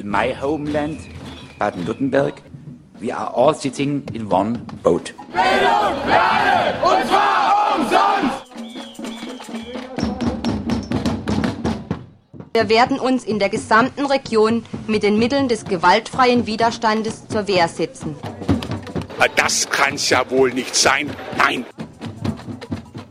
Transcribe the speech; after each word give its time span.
in 0.00 0.10
my 0.10 0.32
homeland, 0.32 0.98
Baden-Württemberg, 1.58 2.42
we 2.98 3.12
are 3.12 3.30
all 3.34 3.54
sitting 3.54 4.02
in 4.14 4.30
one 4.30 4.66
boat. 4.82 5.12
Bildung, 5.32 5.94
Lade, 6.08 6.78
und 6.82 7.06
zwar 7.08 7.76
umsonst! 7.76 8.46
Wir 12.52 12.68
werden 12.68 12.98
uns 12.98 13.24
in 13.24 13.38
der 13.38 13.50
gesamten 13.50 14.06
Region 14.06 14.64
mit 14.86 15.02
den 15.02 15.18
Mitteln 15.18 15.48
des 15.48 15.64
gewaltfreien 15.64 16.46
Widerstandes 16.46 17.28
zur 17.28 17.46
Wehr 17.46 17.68
setzen. 17.68 18.16
Das 19.36 19.68
kann's 19.68 20.08
ja 20.08 20.28
wohl 20.30 20.52
nicht 20.52 20.74
sein. 20.74 21.10
Nein. 21.36 21.66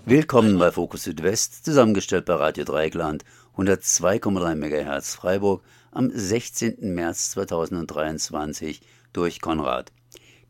Willkommen 0.05 0.57
bei 0.57 0.71
Fokus 0.71 1.03
Südwest, 1.03 1.63
zusammengestellt 1.63 2.25
bei 2.25 2.33
Radio 2.33 2.65
Dreigland, 2.65 3.23
102,3 3.55 4.55
MHz 4.55 5.13
Freiburg 5.13 5.61
am 5.91 6.11
16. 6.13 6.93
März 6.93 7.31
2023 7.31 8.81
durch 9.13 9.41
Konrad. 9.41 9.91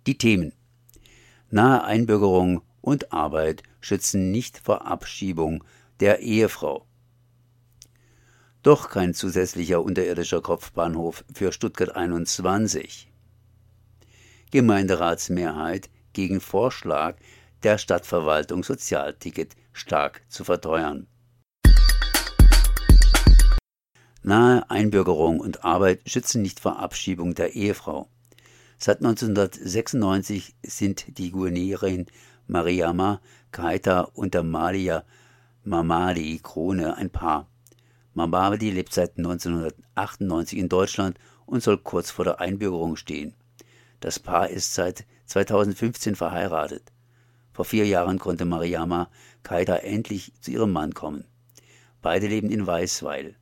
Die 0.07 0.17
Themen 0.17 0.53
Nahe 1.49 1.84
Einbürgerung 1.84 2.61
und 2.81 3.11
Arbeit 3.11 3.63
schützen 3.81 4.31
nicht 4.31 4.57
vor 4.57 4.85
Abschiebung 4.85 5.63
der 5.99 6.20
Ehefrau. 6.20 6.85
Doch 8.61 8.89
kein 8.89 9.13
zusätzlicher 9.13 9.81
unterirdischer 9.81 10.41
Kopfbahnhof 10.41 11.23
für 11.33 11.52
Stuttgart 11.52 11.95
21. 11.95 13.09
Gemeinderatsmehrheit 14.52 15.89
gegen 16.13 16.41
Vorschlag 16.41 17.16
der 17.63 17.77
Stadtverwaltung 17.77 18.63
Sozialticket 18.63 19.55
stark 19.73 20.21
zu 20.27 20.44
verteuern. 20.44 21.08
Nahe 24.22 24.70
Einbürgerung 24.70 25.40
und 25.40 25.64
Arbeit 25.64 26.02
schützen 26.05 26.41
nicht 26.41 26.59
vor 26.59 26.78
Abschiebung 26.78 27.36
der 27.36 27.56
Ehefrau. 27.56 28.09
Seit 28.78 28.98
1996 28.98 30.56
sind 30.61 31.17
die 31.17 31.31
Guineerin 31.31 32.06
Mariama 32.45 33.22
Kaita 33.52 34.02
und 34.02 34.34
der 34.34 34.44
Malier 34.44 35.06
Mamadi 35.64 36.39
Krone 36.44 36.98
ein 36.98 37.09
Paar. 37.09 37.48
Mamadi 38.14 38.72
lebt 38.72 38.94
seit 38.94 39.17
1998 39.17 40.59
in 40.59 40.67
Deutschland 40.67 41.17
und 41.45 41.64
soll 41.64 41.78
kurz 41.78 42.11
vor 42.11 42.26
der 42.26 42.42
Einbürgerung 42.42 42.98
stehen. 42.98 43.33
Das 44.02 44.20
Paar 44.20 44.50
ist 44.50 44.73
seit 44.73 45.06
2015 45.28 46.16
verheiratet. 46.16 46.92
Vor 47.54 47.64
vier 47.64 47.86
Jahren 47.86 48.20
konnte 48.20 48.44
Mariama 48.44 49.09
Kaita 49.44 49.78
endlich 49.78 50.33
zu 50.42 50.52
ihrem 50.52 50.73
Mann 50.73 50.94
kommen. 50.94 51.23
Beide 52.02 52.28
leben 52.28 52.50
in 52.50 52.67
Weißweil 52.67 53.36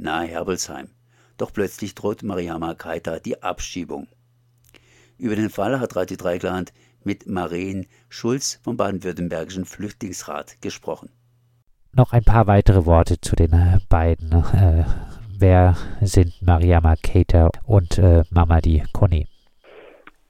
nahe 0.00 0.26
Herbelsheim. 0.26 0.90
Doch 1.36 1.52
plötzlich 1.52 1.94
droht 1.94 2.22
Mariama 2.22 2.74
Kaita 2.74 3.18
die 3.18 3.42
Abschiebung. 3.42 4.08
Über 5.18 5.36
den 5.36 5.50
Fall 5.50 5.80
hat 5.80 5.96
Radio 5.96 6.16
Dreigland 6.16 6.72
mit 7.04 7.26
Maren 7.26 7.86
Schulz 8.08 8.58
vom 8.62 8.76
Baden-Württembergischen 8.76 9.64
Flüchtlingsrat 9.64 10.60
gesprochen. 10.60 11.10
Noch 11.92 12.12
ein 12.12 12.24
paar 12.24 12.46
weitere 12.46 12.86
Worte 12.86 13.20
zu 13.20 13.34
den 13.36 13.52
äh, 13.52 13.78
beiden. 13.88 14.32
Äh, 14.32 14.84
wer 15.38 15.76
sind 16.00 16.40
Mariama 16.40 16.94
Keita 16.96 17.50
und 17.64 17.98
äh, 17.98 18.22
Mamadi 18.30 18.84
Kone? 18.92 19.26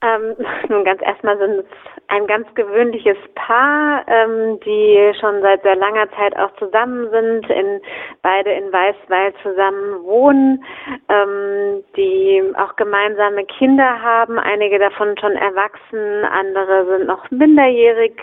Ähm, 0.01 0.35
nun 0.69 0.83
ganz 0.83 1.01
erstmal 1.01 1.37
sind 1.37 1.59
es 1.59 1.65
ein 2.07 2.27
ganz 2.27 2.53
gewöhnliches 2.55 3.17
Paar, 3.35 4.03
ähm, 4.07 4.59
die 4.65 5.13
schon 5.19 5.41
seit 5.41 5.61
sehr 5.63 5.77
langer 5.77 6.11
Zeit 6.11 6.37
auch 6.37 6.53
zusammen 6.55 7.09
sind, 7.09 7.49
in, 7.49 7.79
beide 8.21 8.51
in 8.51 8.73
Weißweil 8.73 9.33
zusammen 9.41 10.03
wohnen, 10.03 10.61
ähm, 11.07 11.85
die 11.95 12.43
auch 12.57 12.75
gemeinsame 12.75 13.45
Kinder 13.45 14.01
haben, 14.01 14.37
einige 14.39 14.77
davon 14.77 15.17
schon 15.19 15.31
erwachsen, 15.33 16.25
andere 16.25 16.85
sind 16.87 17.07
noch 17.07 17.31
minderjährig, 17.31 18.13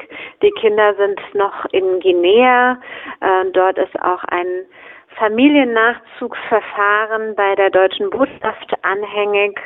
die 0.42 0.52
Kinder 0.52 0.94
sind 0.96 1.18
noch 1.34 1.64
in 1.72 1.98
Guinea, 2.00 2.78
äh, 3.20 3.46
dort 3.52 3.78
ist 3.78 3.98
auch 4.02 4.22
ein 4.24 4.66
Familiennachzugverfahren 5.16 7.34
bei 7.34 7.54
der 7.54 7.70
deutschen 7.70 8.10
Botschaft 8.10 8.74
anhängig. 8.82 9.58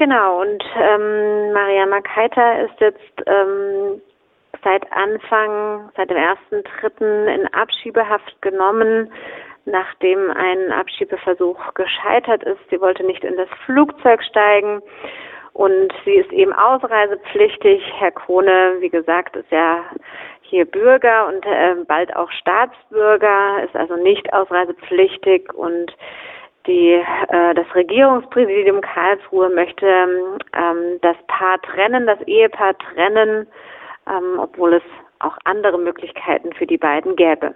Genau, 0.00 0.40
und 0.40 0.64
ähm, 0.76 1.52
Maria 1.52 1.84
Makaita 1.84 2.62
ist 2.62 2.80
jetzt 2.80 3.22
ähm, 3.26 4.00
seit 4.64 4.90
Anfang, 4.92 5.90
seit 5.94 6.08
dem 6.08 6.16
ersten 6.16 6.64
Dritten 6.64 7.28
in 7.28 7.46
Abschiebehaft 7.52 8.40
genommen, 8.40 9.12
nachdem 9.66 10.30
ein 10.30 10.72
Abschiebeversuch 10.72 11.74
gescheitert 11.74 12.42
ist. 12.44 12.60
Sie 12.70 12.80
wollte 12.80 13.04
nicht 13.04 13.24
in 13.24 13.36
das 13.36 13.50
Flugzeug 13.66 14.22
steigen 14.24 14.80
und 15.52 15.92
sie 16.06 16.14
ist 16.14 16.32
eben 16.32 16.54
ausreisepflichtig. 16.54 17.82
Herr 17.98 18.12
Krone, 18.12 18.76
wie 18.78 18.88
gesagt, 18.88 19.36
ist 19.36 19.50
ja 19.50 19.84
hier 20.40 20.64
Bürger 20.64 21.28
und 21.28 21.44
äh, 21.44 21.74
bald 21.86 22.16
auch 22.16 22.30
Staatsbürger, 22.30 23.64
ist 23.64 23.76
also 23.76 23.96
nicht 23.96 24.32
ausreisepflichtig 24.32 25.52
und 25.52 25.94
die, 26.66 27.02
äh, 27.28 27.54
das 27.54 27.66
Regierungspräsidium 27.74 28.80
Karlsruhe 28.80 29.48
möchte 29.48 29.86
ähm, 29.86 30.98
das 31.02 31.16
Paar 31.26 31.60
trennen, 31.62 32.06
das 32.06 32.20
Ehepaar 32.22 32.76
trennen, 32.78 33.46
ähm, 34.06 34.38
obwohl 34.38 34.74
es 34.74 34.82
auch 35.18 35.36
andere 35.44 35.78
Möglichkeiten 35.78 36.52
für 36.52 36.66
die 36.66 36.78
beiden 36.78 37.16
gäbe. 37.16 37.54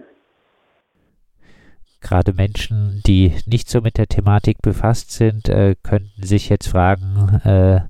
Gerade 2.01 2.35
Menschen, 2.35 3.01
die 3.07 3.33
nicht 3.47 3.71
so 3.71 3.81
mit 3.81 3.97
der 3.97 4.07
Thematik 4.07 4.61
befasst 4.61 5.13
sind, 5.13 5.49
äh, 5.49 5.75
könnten 5.83 6.23
sich 6.23 6.51
jetzt 6.51 6.69
fragen, 6.69 7.41
äh, 7.45 7.81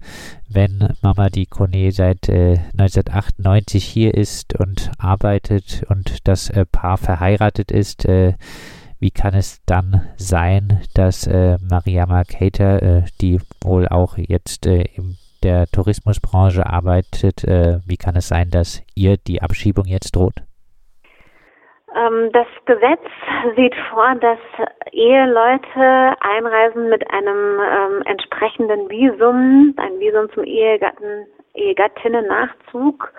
wenn 0.48 0.94
Mama 1.02 1.30
die 1.30 1.46
Kone 1.46 1.90
seit 1.90 2.28
äh, 2.28 2.58
1998 2.78 3.84
hier 3.84 4.14
ist 4.14 4.58
und 4.58 4.92
arbeitet 4.98 5.82
und 5.88 6.28
das 6.28 6.48
äh, 6.50 6.64
Paar 6.64 6.96
verheiratet 6.96 7.72
ist, 7.72 8.04
äh, 8.04 8.34
wie 9.04 9.10
kann 9.10 9.34
es 9.34 9.62
dann 9.66 10.00
sein, 10.16 10.80
dass 10.94 11.26
äh, 11.26 11.58
Mariama 11.70 12.22
Cater, 12.24 12.82
äh, 12.82 13.02
die 13.20 13.38
wohl 13.62 13.86
auch 13.86 14.16
jetzt 14.16 14.66
äh, 14.66 14.84
in 14.96 15.18
der 15.42 15.66
Tourismusbranche 15.66 16.64
arbeitet, 16.64 17.44
äh, 17.44 17.80
wie 17.86 17.98
kann 17.98 18.16
es 18.16 18.28
sein, 18.28 18.48
dass 18.50 18.82
ihr 18.94 19.18
die 19.18 19.42
Abschiebung 19.42 19.84
jetzt 19.84 20.16
droht? 20.16 20.36
Ähm, 21.94 22.30
das 22.32 22.46
Gesetz 22.64 23.04
sieht 23.56 23.74
vor, 23.90 24.14
dass 24.22 24.38
Eheleute 24.90 26.16
einreisen 26.20 26.88
mit 26.88 27.04
einem 27.10 27.60
ähm, 27.60 28.02
entsprechenden 28.06 28.88
Visum, 28.88 29.74
ein 29.76 30.00
Visum 30.00 30.32
zum 30.32 30.44
Ehegatten, 30.44 31.26
Ehegattinnen-Nachzug 31.52 33.12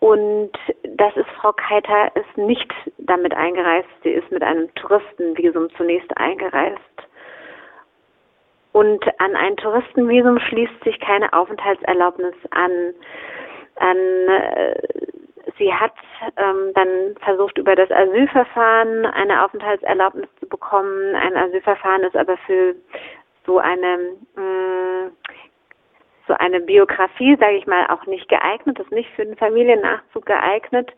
und 0.00 0.52
das 0.84 1.16
ist 1.16 1.28
Frau 1.40 1.52
Keiter 1.52 2.14
ist 2.14 2.36
nicht 2.36 2.72
damit 2.98 3.34
eingereist. 3.34 3.88
Sie 4.02 4.10
ist 4.10 4.30
mit 4.30 4.42
einem 4.42 4.72
Touristenvisum 4.74 5.68
zunächst 5.76 6.16
eingereist. 6.16 6.78
Und 8.72 9.04
an 9.20 9.34
ein 9.34 9.56
Touristenvisum 9.56 10.38
schließt 10.38 10.84
sich 10.84 11.00
keine 11.00 11.32
Aufenthaltserlaubnis 11.32 12.34
an. 12.50 12.94
an 13.76 13.96
äh, 13.96 14.80
sie 15.58 15.74
hat 15.74 15.94
ähm, 16.36 16.72
dann 16.74 17.16
versucht, 17.24 17.58
über 17.58 17.74
das 17.74 17.90
Asylverfahren 17.90 19.06
eine 19.06 19.44
Aufenthaltserlaubnis 19.44 20.28
zu 20.38 20.48
bekommen. 20.48 21.16
Ein 21.16 21.36
Asylverfahren 21.36 22.04
ist 22.04 22.16
aber 22.16 22.36
für 22.46 22.76
so 23.46 23.58
eine 23.58 24.14
mh, 24.36 24.42
mm, 24.42 25.12
so 26.28 26.34
eine 26.34 26.60
Biografie, 26.60 27.36
sage 27.40 27.56
ich 27.56 27.66
mal, 27.66 27.86
auch 27.88 28.06
nicht 28.06 28.28
geeignet, 28.28 28.78
ist 28.78 28.92
nicht 28.92 29.10
für 29.16 29.24
den 29.24 29.36
Familiennachzug 29.36 30.26
geeignet. 30.26 30.92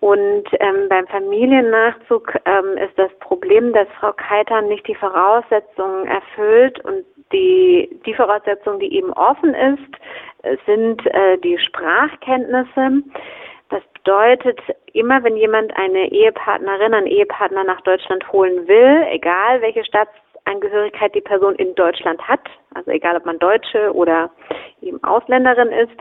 Und 0.00 0.44
ähm, 0.60 0.88
beim 0.88 1.06
Familiennachzug 1.08 2.34
ähm, 2.46 2.78
ist 2.78 2.96
das 2.96 3.10
Problem, 3.18 3.72
dass 3.74 3.88
Frau 3.98 4.12
Keitern 4.12 4.68
nicht 4.68 4.86
die 4.86 4.94
Voraussetzungen 4.94 6.06
erfüllt 6.06 6.82
und 6.84 7.04
die, 7.32 8.00
die 8.06 8.14
Voraussetzung, 8.14 8.78
die 8.80 8.94
eben 8.94 9.12
offen 9.12 9.54
ist, 9.54 10.62
sind 10.66 11.06
äh, 11.06 11.38
die 11.38 11.58
Sprachkenntnisse. 11.58 13.02
Das 13.68 13.82
bedeutet, 13.94 14.60
immer 14.92 15.22
wenn 15.22 15.36
jemand 15.36 15.76
eine 15.76 16.10
Ehepartnerin, 16.10 16.94
einen 16.94 17.06
Ehepartner 17.06 17.64
nach 17.64 17.80
Deutschland 17.82 18.30
holen 18.32 18.66
will, 18.66 19.06
egal 19.10 19.60
welche 19.60 19.84
Stadt 19.84 20.08
Staatsangehörigkeit 20.50 21.14
die 21.14 21.20
Person 21.20 21.54
in 21.56 21.74
Deutschland 21.74 22.20
hat, 22.26 22.40
also 22.74 22.90
egal 22.90 23.16
ob 23.16 23.24
man 23.24 23.38
Deutsche 23.38 23.92
oder 23.94 24.30
eben 24.80 25.02
Ausländerin 25.04 25.68
ist, 25.68 25.96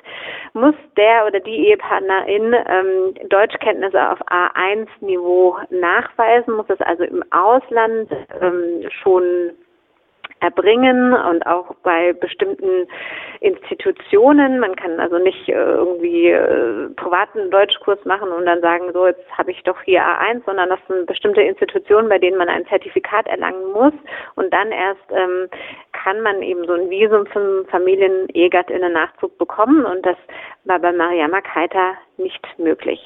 muss 0.53 0.75
der 0.97 1.25
oder 1.27 1.39
die 1.39 1.67
Ehepartnerin 1.67 2.53
ähm, 2.53 3.29
Deutschkenntnisse 3.29 4.11
auf 4.11 4.19
A1-Niveau 4.27 5.57
nachweisen, 5.69 6.55
muss 6.55 6.69
es 6.69 6.81
also 6.81 7.03
im 7.03 7.23
Ausland 7.31 8.09
ähm, 8.41 8.89
schon 9.01 9.51
erbringen 10.39 11.13
und 11.13 11.45
auch 11.45 11.75
bei 11.83 12.13
bestimmten 12.13 12.87
Institutionen. 13.41 14.59
Man 14.59 14.75
kann 14.75 14.99
also 14.99 15.17
nicht 15.17 15.49
äh, 15.49 15.53
irgendwie 15.53 16.29
äh, 16.29 16.89
privaten 16.95 17.49
Deutschkurs 17.51 17.99
machen 18.05 18.29
und 18.29 18.45
dann 18.45 18.61
sagen, 18.61 18.91
so 18.93 19.07
jetzt 19.07 19.25
habe 19.37 19.51
ich 19.51 19.61
doch 19.63 19.81
hier 19.83 20.01
A1, 20.01 20.41
sondern 20.45 20.69
das 20.69 20.79
sind 20.87 21.05
bestimmte 21.05 21.41
Institutionen, 21.41 22.09
bei 22.09 22.19
denen 22.19 22.37
man 22.37 22.49
ein 22.49 22.65
Zertifikat 22.67 23.27
erlangen 23.27 23.71
muss 23.73 23.93
und 24.35 24.51
dann 24.53 24.71
erst 24.71 25.11
ähm, 25.11 25.47
kann 25.91 26.21
man 26.21 26.41
eben 26.41 26.65
so 26.65 26.73
ein 26.73 26.89
Visum 26.89 27.25
zum 27.33 27.65
Familien-EGATT-Nachzug 27.69 29.37
bekommen 29.37 29.85
und 29.85 30.05
das 30.05 30.17
war 30.65 30.79
bei 30.79 30.91
Mariama 30.91 31.41
Keita 31.41 31.93
nicht 32.17 32.45
möglich. 32.57 32.99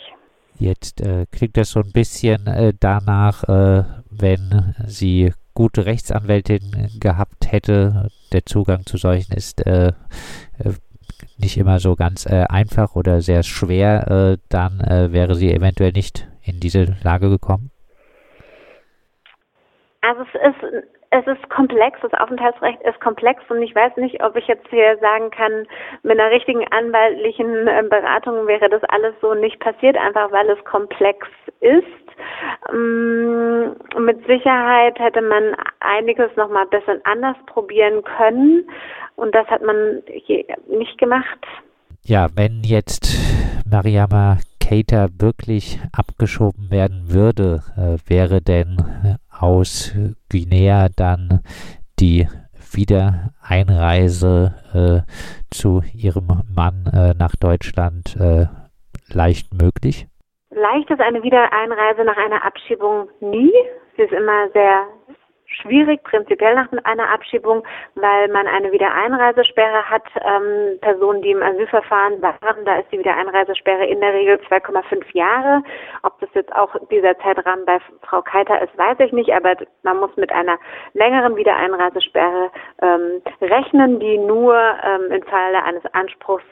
Jetzt 0.59 1.01
äh, 1.01 1.25
klingt 1.31 1.57
das 1.57 1.71
so 1.71 1.79
ein 1.79 1.91
bisschen 1.91 2.45
äh, 2.47 2.74
danach, 2.79 3.44
äh, 3.44 3.83
wenn 4.12 4.75
sie 4.86 5.33
gute 5.53 5.85
Rechtsanwältin 5.85 7.00
gehabt 7.00 7.51
hätte. 7.51 8.09
Der 8.31 8.45
Zugang 8.45 8.85
zu 8.85 8.97
solchen 8.97 9.33
ist 9.33 9.65
äh, 9.65 9.88
äh, 9.88 10.73
nicht 11.38 11.57
immer 11.57 11.79
so 11.79 11.95
ganz 11.95 12.25
äh, 12.25 12.45
einfach 12.50 12.95
oder 12.95 13.21
sehr 13.21 13.44
schwer. 13.44 14.38
dann 14.50 14.79
wäre 14.79 15.35
sie 15.35 15.53
eventuell 15.53 15.91
nicht 15.91 16.27
in 16.44 16.59
diese 16.59 16.95
Lage 17.03 17.29
gekommen. 17.29 17.71
Also 20.01 20.23
es 20.23 20.55
ist 20.55 20.85
es 21.15 21.27
ist 21.27 21.47
komplex, 21.50 22.00
das 22.01 22.13
Aufenthaltsrecht 22.15 22.81
ist 22.81 23.00
komplex 23.00 23.44
und 23.50 23.61
ich 23.61 23.75
weiß 23.75 23.97
nicht, 23.97 24.23
ob 24.23 24.35
ich 24.35 24.47
jetzt 24.47 24.67
hier 24.69 24.97
sagen 24.97 25.29
kann, 25.29 25.67
mit 26.01 26.19
einer 26.19 26.31
richtigen 26.31 26.65
anwaltlichen 26.71 27.65
Beratung 27.88 28.47
wäre 28.47 28.67
das 28.67 28.83
alles 28.85 29.13
so 29.21 29.35
nicht 29.35 29.59
passiert, 29.59 29.95
einfach 29.95 30.31
weil 30.31 30.50
es 30.50 30.63
komplex 30.65 31.27
ist. 31.59 31.85
Ähm, 32.71 33.75
mit 34.00 34.25
Sicherheit 34.27 35.00
hätte 35.00 35.21
man 35.21 35.56
einiges 35.80 36.36
nochmal 36.36 36.63
ein 36.63 36.69
bisschen 36.69 37.01
anders 37.04 37.38
probieren 37.45 38.04
können 38.04 38.69
und 39.15 39.33
das 39.36 39.48
hat 39.48 39.62
man 39.62 40.01
hier 40.25 40.44
nicht 40.68 40.98
gemacht. 40.98 41.45
Ja, 42.04 42.27
wenn 42.36 42.62
jetzt 42.63 43.18
Mariama 43.69 44.38
Keita 44.60 45.07
wirklich 45.19 45.80
abgeschoben 45.92 46.71
werden 46.71 47.12
würde, 47.13 47.63
äh, 47.77 47.98
wäre 48.10 48.42
denn 48.42 48.77
aus 49.30 49.94
Guinea 50.30 50.89
dann 50.95 51.42
die 52.00 52.27
Wiedereinreise 52.71 54.56
äh, 54.74 55.01
zu 55.51 55.83
ihrem 55.94 56.44
Mann 56.54 56.86
äh, 56.88 57.13
nach 57.13 57.36
Deutschland 57.36 58.15
äh, 58.15 58.48
leicht 59.10 59.54
möglich? 59.54 60.07
Leicht 60.55 60.89
ist 60.89 61.01
eine 61.01 61.23
Wiedereinreise 61.23 62.03
nach 62.03 62.17
einer 62.17 62.45
Abschiebung 62.45 63.09
nie. 63.19 63.53
Sie 63.95 64.03
ist 64.03 64.13
immer 64.13 64.50
sehr 64.50 64.88
schwierig, 65.61 66.03
prinzipiell 66.03 66.55
nach 66.55 66.67
einer 66.83 67.09
Abschiebung, 67.09 67.63
weil 67.95 68.27
man 68.29 68.47
eine 68.47 68.71
Wiedereinreisesperre 68.71 69.89
hat. 69.89 70.03
Ähm, 70.15 70.79
Personen, 70.81 71.21
die 71.21 71.31
im 71.31 71.44
Asylverfahren 71.44 72.21
waren, 72.21 72.65
da 72.65 72.77
ist 72.77 72.91
die 72.91 73.00
Wiedereinreisesperre 73.00 73.85
in 73.85 74.00
der 74.00 74.13
Regel 74.13 74.39
2,5 74.50 75.03
Jahre. 75.13 75.63
Ob 76.03 76.19
das 76.19 76.29
jetzt 76.33 76.53
auch 76.55 76.75
dieser 76.89 77.17
Zeitrahmen 77.19 77.65
bei 77.65 77.79
Frau 78.01 78.21
Keiter 78.21 78.61
ist, 78.61 78.77
weiß 78.77 79.00
ich 79.00 79.11
nicht, 79.11 79.31
aber 79.31 79.55
man 79.83 80.00
muss 80.00 80.15
mit 80.17 80.31
einer 80.31 80.57
längeren 80.94 81.35
Wiedereinreisesperre 81.35 82.51
ähm, 82.81 83.21
rechnen, 83.41 84.00
die 84.00 84.17
nur 84.17 84.55
ähm, 84.55 85.11
im 85.11 85.23
Falle 85.23 85.63
eines 85.63 85.85
Anspruchs 85.94 86.45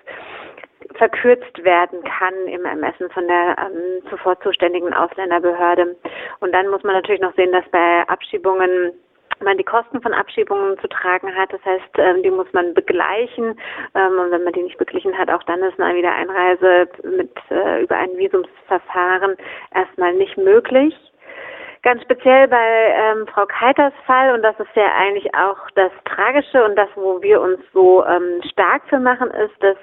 verkürzt 0.96 1.64
werden 1.64 2.04
kann 2.04 2.34
im 2.48 2.66
Ermessen 2.66 3.10
von 3.12 3.28
der 3.28 3.56
ähm, 3.58 4.04
zuvor 4.10 4.40
zuständigen 4.42 4.94
Ausländerbehörde. 4.94 5.96
Und 6.40 6.54
dann 6.54 6.70
muss 6.70 6.84
man 6.84 6.96
natürlich 6.96 7.22
noch 7.22 7.36
sehen, 7.36 7.52
dass 7.52 7.68
bei 7.72 8.08
Abschiebungen 8.08 8.94
man 9.44 9.58
die 9.58 9.64
Kosten 9.64 10.02
von 10.02 10.14
Abschiebungen 10.14 10.78
zu 10.80 10.88
tragen 10.88 11.36
hat. 11.36 11.52
Das 11.52 11.64
heißt, 11.66 11.98
ähm, 11.98 12.24
die 12.24 12.32
muss 12.32 12.52
man 12.54 12.74
begleichen. 12.74 13.60
Ähm, 13.96 14.20
und 14.20 14.32
wenn 14.32 14.44
man 14.44 14.54
die 14.54 14.64
nicht 14.64 14.78
beglichen 14.78 15.18
hat, 15.18 15.30
auch 15.30 15.44
dann 15.44 15.62
ist 15.64 15.80
eine 15.80 15.98
Wiedereinreise 15.98 16.90
mit 17.04 17.32
äh, 17.50 17.84
über 17.84 17.96
ein 17.98 18.16
Visumsverfahren 18.18 19.36
erstmal 19.74 20.14
nicht 20.14 20.38
möglich. 20.38 20.96
Ganz 21.84 22.04
speziell 22.04 22.48
bei 22.48 22.94
ähm, 22.94 23.26
Frau 23.26 23.48
Keiters 23.48 23.94
Fall, 24.06 24.36
und 24.36 24.44
das 24.44 24.54
ist 24.60 24.70
ja 24.76 24.86
eigentlich 25.00 25.34
auch 25.34 25.58
das 25.74 25.92
Tragische 26.06 26.64
und 26.64 26.76
das, 26.76 26.90
wo 26.94 27.20
wir 27.24 27.42
uns 27.42 27.60
so 27.74 28.06
ähm, 28.06 28.40
stark 28.52 28.84
für 28.88 29.00
machen, 29.00 29.32
ist, 29.32 29.64
dass 29.64 29.78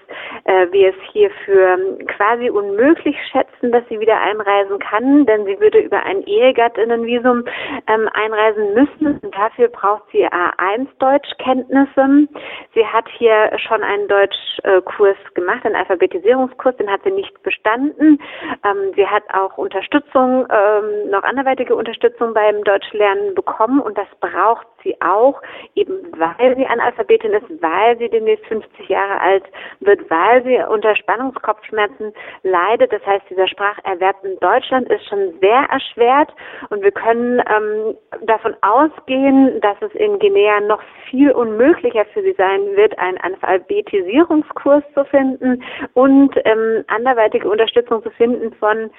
äh, 0.45 0.71
wir 0.71 0.91
es 0.91 0.95
hier 1.11 1.29
für 1.45 1.77
quasi 2.07 2.51
unmöglich 2.51 3.17
schätzen, 3.33 3.73
dass 3.73 3.83
sie 3.89 3.99
wieder 3.99 4.21
einreisen 4.21 4.79
kann, 4.79 5.27
denn 5.27 5.45
sie 5.45 5.59
würde 5.59 5.81
über 5.81 6.01
ein 6.05 6.23
Ehegattinnenvisum 6.23 7.45
ähm, 7.89 8.09
einreisen 8.13 8.75
müssen. 8.75 9.19
Und 9.19 9.35
dafür 9.35 9.67
braucht 9.67 10.05
sie 10.13 10.25
A1 10.25 10.87
Deutschkenntnisse. 11.01 12.29
Sie 12.75 12.87
hat 12.87 13.09
hier 13.19 13.51
schon 13.59 13.83
einen 13.83 14.07
Deutschkurs 14.07 15.17
gemacht, 15.35 15.67
einen 15.67 15.75
Alphabetisierungskurs, 15.75 16.77
den 16.77 16.93
hat 16.93 17.03
sie 17.03 17.11
nicht 17.11 17.43
bestanden. 17.43 18.21
Ähm, 18.65 18.93
sie 18.95 19.07
hat 19.09 19.25
auch 19.35 19.59
Unterstützung, 19.59 20.47
ähm, 20.49 21.11
noch 21.11 21.25
anderweitige 21.25 21.75
Unterstützung 21.75 21.88
Unterstützung 21.89 22.35
beim 22.35 22.63
Deutschlernen 22.65 23.35
bekommen 23.35 23.81
und 23.81 23.97
das 23.97 24.09
braucht 24.21 24.67
sie 24.83 24.95
auch, 25.01 25.41
eben 25.75 25.95
weil 26.19 26.55
sie 26.55 26.67
Analphabetin 26.67 27.33
ist, 27.33 27.47
weil 27.63 27.97
sie 27.97 28.11
demnächst 28.11 28.45
50 28.47 28.91
Jahre 28.91 29.19
alt 29.19 29.45
wird, 29.81 30.09
weil 30.11 30.45
sie 30.45 30.59
unter 30.69 30.95
Spannungskopfschmerzen 30.95 32.13
leidet. 32.43 32.93
Das 32.93 33.05
heißt, 33.07 33.25
dieser 33.31 33.49
Spracherwerb 33.49 34.23
in 34.23 34.39
Deutschland 34.41 34.91
ist 34.91 35.09
schon 35.09 35.33
sehr 35.41 35.67
erschwert 35.71 36.31
und 36.69 36.83
wir 36.83 36.93
können 36.93 37.41
ähm, 37.49 37.97
davon 38.27 38.55
ausgehen, 38.61 39.59
dass 39.63 39.81
es 39.81 39.95
in 39.95 40.19
Guinea 40.19 40.61
noch 40.61 40.83
viel 41.09 41.31
unmöglicher 41.31 42.05
für 42.13 42.21
sie 42.21 42.35
sein 42.35 42.61
wird, 42.77 42.99
einen 42.99 43.19
Alphabetisierungskurs 43.19 44.85
zu 44.93 45.07
finden 45.07 45.63
und 45.95 46.35
ähm, 46.45 46.85
anderweitige 46.89 47.49
Unterstützung 47.49 48.03
zu 48.03 48.11
finden 48.11 48.53
von 48.57 48.91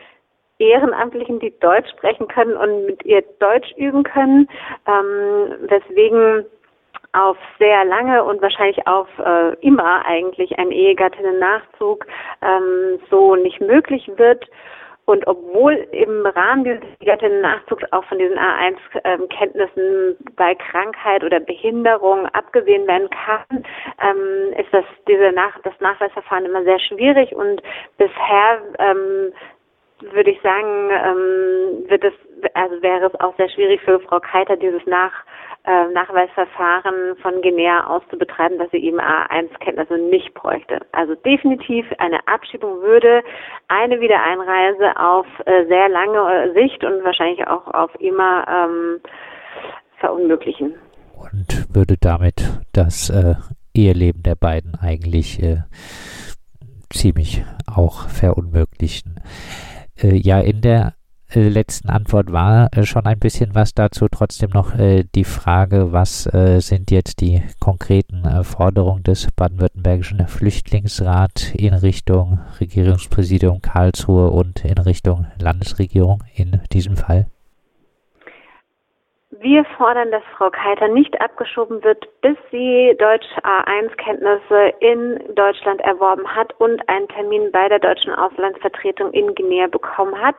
Ehrenamtlichen, 0.59 1.39
die 1.39 1.57
Deutsch 1.59 1.89
sprechen 1.89 2.27
können 2.27 2.55
und 2.55 2.85
mit 2.85 3.03
ihr 3.05 3.23
Deutsch 3.39 3.71
üben 3.77 4.03
können, 4.03 4.47
ähm, 4.85 5.55
weswegen 5.69 6.45
auf 7.13 7.37
sehr 7.57 7.85
lange 7.85 8.23
und 8.23 8.41
wahrscheinlich 8.41 8.85
auf 8.87 9.07
äh, 9.19 9.55
immer 9.61 10.05
eigentlich 10.05 10.57
ein 10.59 10.71
Ehegattinnen-Nachzug 10.71 12.05
ähm, 12.41 12.99
so 13.09 13.35
nicht 13.35 13.61
möglich 13.61 14.09
wird. 14.15 14.45
Und 15.05 15.25
obwohl 15.25 15.73
im 15.91 16.23
Rahmen 16.23 16.65
dieses 16.65 16.83
Ehegattinnen-Nachzugs 16.99 17.83
auch 17.91 18.03
von 18.05 18.19
diesen 18.19 18.37
A1-Kenntnissen 18.37 19.79
ähm, 19.79 20.17
bei 20.35 20.53
Krankheit 20.53 21.23
oder 21.23 21.39
Behinderung 21.39 22.27
abgesehen 22.27 22.85
werden 22.85 23.09
kann, 23.09 23.65
ähm, 24.03 24.53
ist 24.59 24.71
das 24.71 24.85
diese 25.07 25.31
Nach 25.31 25.57
das 25.63 25.73
Nachweisverfahren 25.79 26.45
immer 26.45 26.63
sehr 26.63 26.79
schwierig 26.79 27.33
und 27.33 27.63
bisher 27.97 28.61
ähm, 28.77 29.33
würde 30.01 30.31
ich 30.31 30.41
sagen, 30.41 30.89
ähm, 30.91 31.89
wird 31.89 32.03
es, 32.03 32.13
also 32.53 32.81
wäre 32.81 33.07
es 33.07 33.19
auch 33.19 33.35
sehr 33.37 33.49
schwierig 33.49 33.81
für 33.81 33.99
Frau 33.99 34.19
Keiter, 34.19 34.55
dieses 34.55 34.85
Nach, 34.85 35.11
äh, 35.65 35.87
Nachweisverfahren 35.87 37.17
von 37.21 37.41
Guinea 37.41 37.85
aus 37.87 38.01
zu 38.09 38.17
betreiben, 38.17 38.57
dass 38.57 38.71
sie 38.71 38.77
eben 38.77 38.99
A1-Kenntnisse 38.99 39.97
nicht 39.97 40.33
bräuchte. 40.33 40.79
Also 40.91 41.15
definitiv 41.15 41.85
eine 41.97 42.25
Abschiebung 42.27 42.81
würde 42.81 43.23
eine 43.67 43.99
Wiedereinreise 43.99 44.97
auf 44.99 45.27
äh, 45.45 45.65
sehr 45.67 45.89
lange 45.89 46.53
Sicht 46.53 46.83
und 46.83 47.03
wahrscheinlich 47.03 47.45
auch 47.47 47.67
auf 47.67 47.91
immer 47.99 48.45
ähm, 48.47 49.01
verunmöglichen. 49.97 50.75
Und 51.13 51.67
würde 51.75 51.95
damit 51.99 52.41
das 52.73 53.09
äh, 53.09 53.35
Eheleben 53.75 54.23
der 54.23 54.35
beiden 54.35 54.75
eigentlich 54.81 55.43
äh, 55.43 55.63
ziemlich 56.89 57.43
auch 57.67 58.07
verunmöglichen. 58.07 59.19
Äh, 60.01 60.15
ja, 60.15 60.39
in 60.39 60.61
der 60.61 60.93
äh, 61.29 61.47
letzten 61.47 61.89
Antwort 61.89 62.31
war 62.31 62.69
äh, 62.75 62.85
schon 62.85 63.05
ein 63.05 63.19
bisschen 63.19 63.53
was 63.53 63.73
dazu. 63.73 64.07
Trotzdem 64.09 64.49
noch 64.51 64.75
äh, 64.75 65.03
die 65.15 65.23
Frage, 65.23 65.91
was 65.91 66.23
sind 66.23 66.91
jetzt 66.91 67.21
die 67.21 67.41
konkreten 67.59 68.43
Forderungen 68.43 69.03
des 69.03 69.27
baden-württembergischen 69.35 70.27
Flüchtlingsrat 70.27 71.53
in 71.55 71.73
Richtung 71.73 72.39
Regierungspräsidium 72.59 73.61
Karlsruhe 73.61 74.31
und 74.31 74.65
in 74.65 74.77
Richtung 74.77 75.27
Landesregierung 75.39 76.23
in 76.35 76.59
diesem 76.71 76.97
Fall? 76.97 77.27
Wir 79.41 79.63
fordern, 79.77 80.11
dass 80.11 80.23
Frau 80.35 80.49
Keiter 80.49 80.89
nicht 80.89 81.21
abgeschoben 81.21 81.81
wird, 81.81 82.05
bis 82.19 82.35
sie 82.51 82.93
Deutsch 82.99 83.25
A1-Kenntnisse 83.43 84.73
in 84.81 85.33
Deutschland 85.33 85.79
erworben 85.79 86.27
hat 86.35 86.53
und 86.59 86.87
einen 86.89 87.07
Termin 87.07 87.49
bei 87.53 87.69
der 87.69 87.79
deutschen 87.79 88.11
Auslandsvertretung 88.11 89.13
in 89.13 89.33
Guinea 89.35 89.67
bekommen 89.67 90.19
hat, 90.19 90.35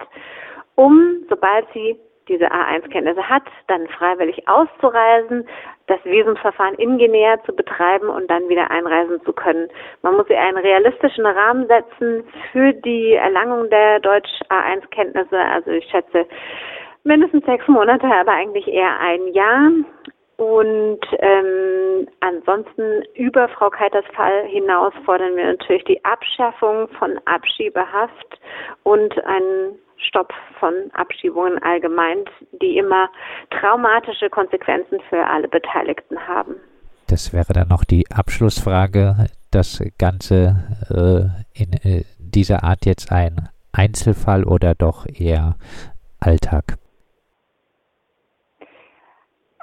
um, 0.75 1.25
sobald 1.31 1.67
sie 1.73 1.99
diese 2.29 2.53
A1-Kenntnisse 2.53 3.27
hat, 3.27 3.45
dann 3.69 3.89
freiwillig 3.89 4.47
auszureisen, 4.47 5.49
das 5.87 6.05
Visumsverfahren 6.05 6.75
in 6.75 6.99
Guinea 6.99 7.43
zu 7.45 7.57
betreiben 7.57 8.11
und 8.11 8.31
dann 8.31 8.51
wieder 8.51 8.71
einreisen 8.71 9.23
zu 9.25 9.33
können. 9.33 9.69
Man 10.03 10.17
muss 10.17 10.29
ihr 10.29 10.39
einen 10.39 10.59
realistischen 10.59 11.25
Rahmen 11.25 11.67
setzen 11.69 12.23
für 12.53 12.75
die 12.75 13.15
Erlangung 13.15 13.71
der 13.71 13.99
Deutsch 14.01 14.31
A1-Kenntnisse. 14.51 15.39
Also 15.39 15.71
ich 15.71 15.87
schätze, 15.87 16.27
mindestens 17.05 17.45
sechs 17.45 17.67
Monate, 17.69 18.07
aber 18.07 18.33
eigentlich 18.33 18.67
eher 18.69 18.99
ein 19.01 19.29
Jahr. 19.33 19.71
Und 20.37 21.01
ähm, 21.19 22.09
ansonsten 22.21 23.03
über 23.15 23.49
Frau 23.49 23.69
Keiters 23.69 24.07
Fall 24.15 24.47
hinaus 24.47 24.95
fordern 25.05 25.37
wir 25.37 25.45
natürlich 25.45 25.85
die 25.85 26.03
Abschaffung 26.05 26.89
von 26.99 27.21
Abschiebehaft 27.27 28.41
und 28.85 29.13
einen 29.27 29.79
Stopp 29.99 30.33
von 30.59 30.73
Abschiebungen 30.95 31.63
allgemein, 31.63 32.25
die 32.63 32.79
immer 32.79 33.11
traumatische 33.51 34.31
Konsequenzen 34.31 34.99
für 35.11 35.27
alle 35.27 35.47
Beteiligten 35.47 36.19
haben. 36.27 36.57
Das 37.07 37.35
wäre 37.35 37.53
dann 37.53 37.69
noch 37.69 37.85
die 37.85 38.07
Abschlussfrage. 38.11 39.27
Das 39.51 39.83
Ganze 39.99 40.57
äh, 40.89 41.61
in 41.61 41.73
äh, 41.83 42.05
dieser 42.19 42.65
Art 42.65 42.87
jetzt 42.87 43.13
ein 43.13 43.51
Einzelfall 43.73 44.45
oder 44.45 44.75
doch 44.75 45.07
eher 45.07 45.57
Alltag? 46.21 46.79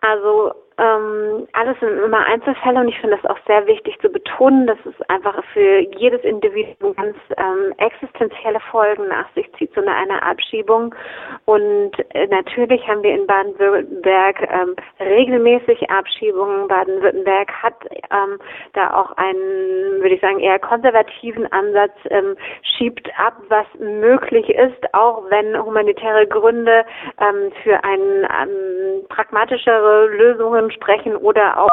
Also 0.08 0.56
ähm, 0.80 1.48
alles 1.54 1.80
sind 1.80 1.98
immer 1.98 2.24
Einzelfälle 2.26 2.80
und 2.80 2.90
ich 2.90 3.00
finde 3.00 3.18
es 3.18 3.30
auch 3.30 3.40
sehr 3.48 3.66
wichtig 3.66 3.98
zu 4.00 4.10
betonen, 4.10 4.68
dass 4.68 4.78
es 4.86 4.94
einfach 5.10 5.44
für 5.54 5.80
jedes 5.98 6.22
Individuum 6.22 6.96
ganz 6.96 7.18
ähm, 7.36 7.74
existenzielle 7.78 8.60
Folgen 8.72 9.08
nach 9.08 9.26
sich 9.34 9.52
zieht, 9.54 9.74
so 9.74 9.82
eine, 9.82 9.94
eine 9.96 10.22
Abschiebung. 10.22 10.94
Und 11.46 11.94
äh, 12.14 12.28
natürlich 12.28 12.88
haben 12.88 13.02
wir 13.02 13.16
in 13.16 13.26
Baden-Württemberg 13.26 14.42
ähm, 14.52 14.76
regelmäßig 15.00 15.90
Abschiebungen. 15.90 16.68
Baden-Württemberg 16.68 17.52
hat 17.52 17.76
ähm, 18.12 18.38
da 18.74 18.94
auch 18.94 19.18
einen, 19.18 20.02
würde 20.02 20.14
ich 20.16 20.22
sagen, 20.22 20.40
eher 20.40 20.60
konservativen 20.60 21.52
Ansatz, 21.52 21.96
ähm, 22.12 22.36
schiebt 22.62 23.10
ab, 23.18 23.34
was 23.50 23.66
möglich 23.80 24.50
ist, 24.50 24.94
auch 24.94 25.24
wenn 25.30 25.58
humanitäre 25.58 26.28
Gründe 26.28 26.86
ähm, 27.20 27.52
für 27.64 27.84
ein 27.84 28.00
ähm, 28.00 29.08
pragmatischere 29.10 30.08
Lösungen 30.10 30.67
sprechen 30.72 31.16
oder 31.16 31.60
auch 31.60 31.70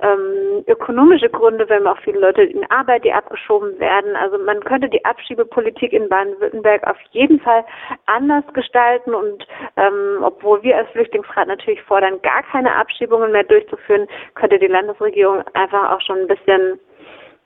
ähm, 0.00 0.64
ökonomische 0.66 1.28
Gründe, 1.28 1.68
wenn 1.68 1.86
auch 1.86 1.98
viele 1.98 2.20
Leute 2.20 2.42
in 2.42 2.68
Arbeit, 2.70 3.04
die 3.04 3.12
abgeschoben 3.12 3.78
werden. 3.78 4.16
Also 4.16 4.38
man 4.38 4.60
könnte 4.60 4.88
die 4.88 5.04
Abschiebepolitik 5.04 5.92
in 5.92 6.08
Baden-Württemberg 6.08 6.86
auf 6.86 6.96
jeden 7.10 7.40
Fall 7.40 7.64
anders 8.06 8.44
gestalten 8.52 9.14
und 9.14 9.46
ähm, 9.76 10.22
obwohl 10.22 10.62
wir 10.62 10.76
als 10.76 10.90
Flüchtlingsrat 10.90 11.48
natürlich 11.48 11.82
fordern, 11.82 12.20
gar 12.22 12.42
keine 12.42 12.74
Abschiebungen 12.74 13.32
mehr 13.32 13.44
durchzuführen, 13.44 14.06
könnte 14.34 14.58
die 14.58 14.66
Landesregierung 14.66 15.42
einfach 15.54 15.92
auch 15.92 16.00
schon 16.00 16.20
ein 16.20 16.28
bisschen 16.28 16.78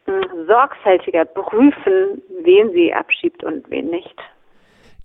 hm, 0.07 0.47
sorgfältiger 0.47 1.25
prüfen, 1.25 2.23
wen 2.43 2.71
sie 2.73 2.93
abschiebt 2.93 3.45
und 3.45 3.69
wen 3.71 3.91
nicht. 3.91 4.17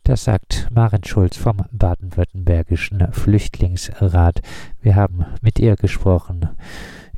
Das 0.06 0.26
sagt 0.26 0.68
Maren 0.72 1.04
Schulz 1.04 1.36
vom 1.36 1.66
Baden-Württembergischen 1.72 3.12
Flüchtlingsrat. 3.12 4.40
Wir 4.80 4.96
haben 4.96 5.26
mit 5.42 5.58
ihr 5.58 5.76
gesprochen 5.76 6.48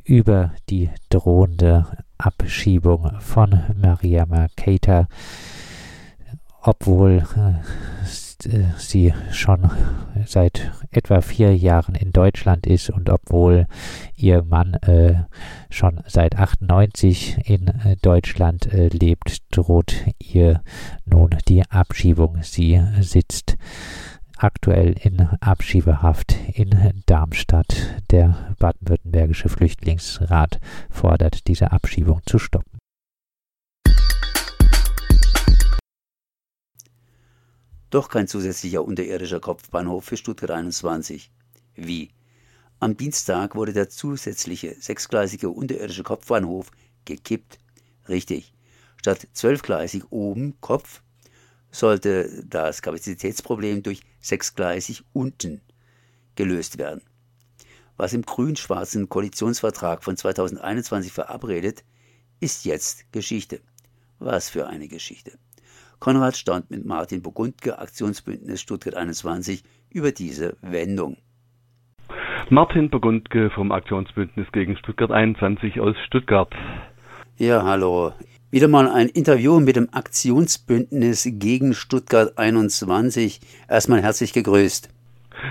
über 0.04 0.54
die 0.70 0.88
drohende 1.10 1.86
Abschiebung 2.16 3.20
von 3.20 3.60
Maria 3.76 4.24
Keita, 4.56 5.06
obwohl 6.62 7.26
äh, 7.36 8.06
äh, 8.46 8.64
sie 8.76 9.14
schon 9.32 9.70
seit 10.26 10.72
etwa 10.90 11.20
vier 11.20 11.56
Jahren 11.56 11.94
in 11.94 12.12
Deutschland 12.12 12.66
ist 12.66 12.90
und 12.90 13.10
obwohl 13.10 13.66
ihr 14.16 14.42
Mann 14.42 14.74
äh, 14.74 15.24
schon 15.70 16.00
seit 16.06 16.36
98 16.36 17.48
in 17.48 17.68
äh, 17.68 17.96
Deutschland 18.02 18.72
äh, 18.72 18.88
lebt, 18.88 19.42
droht 19.50 19.94
ihr 20.18 20.62
nun 21.04 21.30
die 21.48 21.62
Abschiebung. 21.70 22.38
Sie 22.42 22.80
sitzt 23.00 23.56
aktuell 24.36 24.94
in 25.02 25.20
Abschiebehaft 25.40 26.36
in 26.54 27.02
Darmstadt. 27.06 28.02
Der 28.10 28.54
baden-württembergische 28.58 29.48
Flüchtlingsrat 29.48 30.60
fordert 30.90 31.48
diese 31.48 31.72
Abschiebung 31.72 32.20
zu 32.24 32.38
stoppen. 32.38 32.77
Doch 37.90 38.10
kein 38.10 38.28
zusätzlicher 38.28 38.84
unterirdischer 38.84 39.40
Kopfbahnhof 39.40 40.04
für 40.04 40.18
Stuttgart 40.18 40.50
21. 40.50 41.30
Wie? 41.74 42.10
Am 42.80 42.96
Dienstag 42.96 43.54
wurde 43.54 43.72
der 43.72 43.88
zusätzliche 43.88 44.76
sechsgleisige 44.78 45.48
unterirdische 45.48 46.02
Kopfbahnhof 46.02 46.70
gekippt. 47.06 47.58
Richtig. 48.06 48.52
Statt 49.00 49.26
zwölfgleisig 49.32 50.04
oben 50.10 50.60
Kopf 50.60 51.02
sollte 51.70 52.44
das 52.44 52.82
Kapazitätsproblem 52.82 53.82
durch 53.82 54.02
sechsgleisig 54.20 55.04
unten 55.14 55.62
gelöst 56.34 56.76
werden. 56.76 57.02
Was 57.96 58.12
im 58.12 58.22
grün-schwarzen 58.22 59.08
Koalitionsvertrag 59.08 60.04
von 60.04 60.16
2021 60.16 61.10
verabredet, 61.10 61.84
ist 62.38 62.66
jetzt 62.66 63.10
Geschichte. 63.12 63.60
Was 64.18 64.50
für 64.50 64.66
eine 64.66 64.88
Geschichte. 64.88 65.38
Konrad 66.00 66.36
stand 66.36 66.70
mit 66.70 66.84
Martin 66.84 67.22
Burgundke, 67.22 67.78
Aktionsbündnis 67.78 68.60
Stuttgart 68.60 68.94
21, 68.94 69.62
über 69.90 70.12
diese 70.12 70.56
Wendung. 70.62 71.16
Martin 72.50 72.88
Burgundke 72.88 73.50
vom 73.50 73.72
Aktionsbündnis 73.72 74.46
gegen 74.52 74.76
Stuttgart 74.76 75.10
21 75.10 75.80
aus 75.80 75.96
Stuttgart. 76.06 76.50
Ja, 77.36 77.64
hallo. 77.64 78.12
Wieder 78.50 78.68
mal 78.68 78.88
ein 78.88 79.08
Interview 79.08 79.60
mit 79.60 79.76
dem 79.76 79.88
Aktionsbündnis 79.92 81.28
gegen 81.32 81.74
Stuttgart 81.74 82.38
21. 82.38 83.40
Erstmal 83.68 84.00
herzlich 84.00 84.32
gegrüßt. 84.32 84.88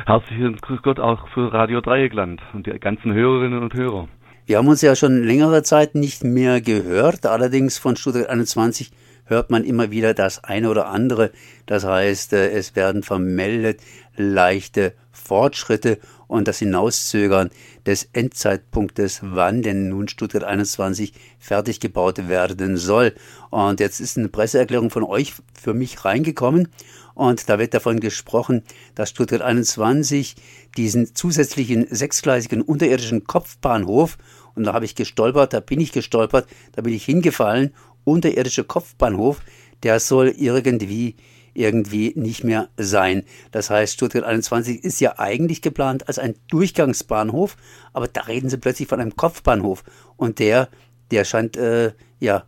Herzlichen 0.05 0.55
Grüß 0.55 0.81
Gott 0.81 0.99
auch 0.99 1.27
für 1.29 1.53
Radio 1.53 1.81
Dreieckland 1.81 2.41
und 2.53 2.65
die 2.65 2.79
ganzen 2.79 3.13
Hörerinnen 3.13 3.61
und 3.61 3.73
Hörer. 3.73 4.07
Wir 4.45 4.57
haben 4.57 4.67
uns 4.67 4.81
ja 4.81 4.95
schon 4.95 5.23
längere 5.23 5.61
Zeit 5.61 5.93
nicht 5.93 6.23
mehr 6.23 6.61
gehört, 6.61 7.25
allerdings 7.25 7.77
von 7.77 7.95
Stuttgart 7.95 8.29
21 8.29 8.91
hört 9.27 9.49
man 9.49 9.63
immer 9.63 9.91
wieder 9.91 10.13
das 10.13 10.43
eine 10.43 10.69
oder 10.69 10.87
andere. 10.87 11.31
Das 11.65 11.83
heißt, 11.85 12.33
äh, 12.33 12.49
es 12.51 12.75
werden 12.75 13.03
vermeldet 13.03 13.79
leichte 14.15 14.93
Fortschritte 15.11 15.99
und 16.27 16.47
das 16.47 16.59
Hinauszögern 16.59 17.49
des 17.85 18.09
Endzeitpunktes, 18.13 19.19
wann 19.23 19.61
denn 19.61 19.89
nun 19.89 20.07
Stuttgart 20.07 20.43
21 20.43 21.13
fertig 21.39 21.79
gebaut 21.79 22.27
werden 22.27 22.77
soll. 22.77 23.13
Und 23.49 23.79
jetzt 23.79 23.99
ist 23.99 24.17
eine 24.17 24.29
Presseerklärung 24.29 24.89
von 24.89 25.03
euch 25.03 25.33
für 25.53 25.73
mich 25.73 26.03
reingekommen 26.03 26.69
und 27.17 27.49
da 27.49 27.57
wird 27.57 27.73
davon 27.73 27.99
gesprochen, 27.99 28.61
dass 28.93 29.09
Stuttgart 29.09 29.41
21 29.41 30.35
diesen 30.77 31.15
zusätzlichen 31.15 31.87
sechsgleisigen 31.89 32.61
unterirdischen 32.61 33.23
Kopfbahnhof 33.23 34.19
und 34.53 34.65
da 34.65 34.73
habe 34.73 34.85
ich 34.85 34.93
gestolpert, 34.93 35.53
da 35.53 35.59
bin 35.59 35.79
ich 35.79 35.91
gestolpert, 35.91 36.47
da 36.73 36.83
bin 36.83 36.93
ich 36.93 37.05
hingefallen 37.05 37.73
unterirdische 38.07 38.63
Kopfbahnhof, 38.63 39.41
der 39.83 39.99
soll 39.99 40.33
irgendwie 40.37 41.15
irgendwie 41.53 42.13
nicht 42.15 42.43
mehr 42.43 42.69
sein. 42.77 43.23
Das 43.51 43.69
heißt, 43.71 43.95
Stuttgart 43.95 44.23
21 44.23 44.83
ist 44.83 44.99
ja 44.99 45.17
eigentlich 45.17 45.63
geplant 45.63 46.07
als 46.07 46.19
ein 46.19 46.35
Durchgangsbahnhof, 46.49 47.57
aber 47.93 48.07
da 48.07 48.21
reden 48.21 48.49
sie 48.49 48.59
plötzlich 48.59 48.87
von 48.87 49.01
einem 49.01 49.15
Kopfbahnhof 49.15 49.83
und 50.17 50.37
der, 50.39 50.69
der 51.09 51.25
scheint 51.25 51.57
äh, 51.57 51.93
ja 52.19 52.43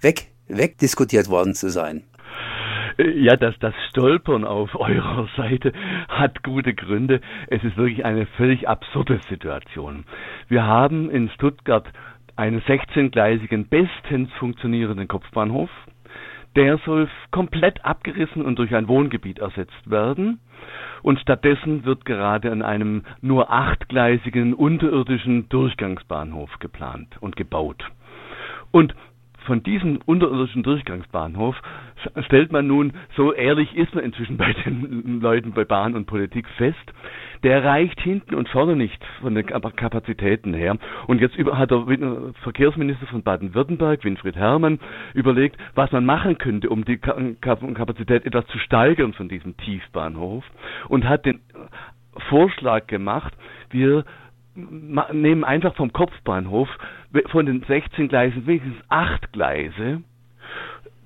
weg, 0.00 0.32
wegdiskutiert 0.48 1.28
worden 1.28 1.54
zu 1.54 1.70
sein. 1.70 2.02
Ja, 2.96 3.36
das, 3.36 3.54
das 3.58 3.74
Stolpern 3.90 4.44
auf 4.44 4.74
eurer 4.74 5.28
Seite 5.36 5.72
hat 6.08 6.42
gute 6.42 6.74
Gründe. 6.74 7.20
Es 7.48 7.62
ist 7.64 7.76
wirklich 7.76 8.04
eine 8.04 8.26
völlig 8.26 8.68
absurde 8.68 9.20
Situation. 9.28 10.04
Wir 10.48 10.64
haben 10.64 11.10
in 11.10 11.28
Stuttgart 11.30 11.86
einen 12.36 12.60
16-gleisigen, 12.62 13.68
bestens 13.68 14.32
funktionierenden 14.34 15.08
Kopfbahnhof. 15.08 15.70
Der 16.56 16.78
soll 16.78 17.08
komplett 17.30 17.84
abgerissen 17.84 18.44
und 18.44 18.58
durch 18.58 18.74
ein 18.74 18.88
Wohngebiet 18.88 19.38
ersetzt 19.40 19.90
werden. 19.90 20.40
Und 21.02 21.18
stattdessen 21.20 21.84
wird 21.84 22.04
gerade 22.04 22.50
an 22.50 22.62
einem 22.62 23.02
nur 23.20 23.52
achtgleisigen 23.52 24.54
unterirdischen 24.54 25.48
Durchgangsbahnhof 25.48 26.58
geplant 26.60 27.16
und 27.20 27.36
gebaut. 27.36 27.84
Und 28.70 28.94
von 29.44 29.62
diesem 29.62 29.98
unterirdischen 30.06 30.62
Durchgangsbahnhof 30.62 31.56
stellt 32.26 32.52
man 32.52 32.66
nun, 32.66 32.92
so 33.16 33.32
ehrlich 33.32 33.74
ist 33.76 33.94
man 33.94 34.04
inzwischen 34.04 34.36
bei 34.38 34.52
den 34.52 35.20
Leuten 35.20 35.52
bei 35.52 35.64
Bahn 35.64 35.94
und 35.94 36.06
Politik 36.06 36.48
fest, 36.56 36.92
der 37.42 37.62
reicht 37.62 38.00
hinten 38.00 38.34
und 38.34 38.48
vorne 38.48 38.74
nicht 38.74 39.04
von 39.20 39.34
den 39.34 39.46
Kapazitäten 39.46 40.54
her. 40.54 40.78
Und 41.06 41.20
jetzt 41.20 41.36
hat 41.36 41.70
der 41.70 41.84
Verkehrsminister 42.42 43.06
von 43.06 43.22
Baden-Württemberg, 43.22 44.02
Winfried 44.04 44.36
Herrmann, 44.36 44.78
überlegt, 45.12 45.56
was 45.74 45.92
man 45.92 46.06
machen 46.06 46.38
könnte, 46.38 46.70
um 46.70 46.84
die 46.84 46.96
Kapazität 46.96 48.24
etwas 48.24 48.46
zu 48.46 48.58
steigern 48.58 49.12
von 49.12 49.28
diesem 49.28 49.56
Tiefbahnhof 49.58 50.44
und 50.88 51.06
hat 51.06 51.26
den 51.26 51.40
Vorschlag 52.28 52.86
gemacht, 52.86 53.34
wir 53.70 54.04
nehmen 55.12 55.44
einfach 55.44 55.74
vom 55.74 55.92
Kopfbahnhof 55.92 56.68
von 57.26 57.46
den 57.46 57.62
16 57.62 58.08
Gleisen 58.08 58.46
wenigstens 58.46 58.76
8 58.88 59.32
Gleise, 59.32 60.02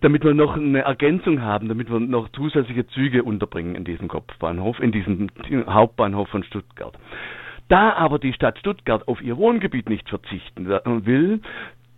damit 0.01 0.25
wir 0.25 0.35
noch 0.35 0.57
eine 0.57 0.81
Ergänzung 0.81 1.43
haben, 1.43 1.69
damit 1.69 1.91
wir 1.91 2.01
noch 2.01 2.29
zusätzliche 2.31 2.87
Züge 2.89 3.23
unterbringen 3.23 3.75
in 3.75 3.85
diesem 3.85 4.09
Kopfbahnhof, 4.09 4.79
in 4.81 4.93
diesem 4.93 5.29
Hauptbahnhof 5.67 6.29
von 6.29 6.45
Stuttgart. 6.45 6.97
Da 7.69 7.93
aber 7.93 8.19
die 8.19 8.33
Stadt 8.33 8.59
Stuttgart 8.59 9.07
auf 9.09 9.21
ihr 9.21 9.37
Wohngebiet 9.37 9.91
nicht 9.91 10.09
verzichten 10.09 10.69
will, 11.05 11.41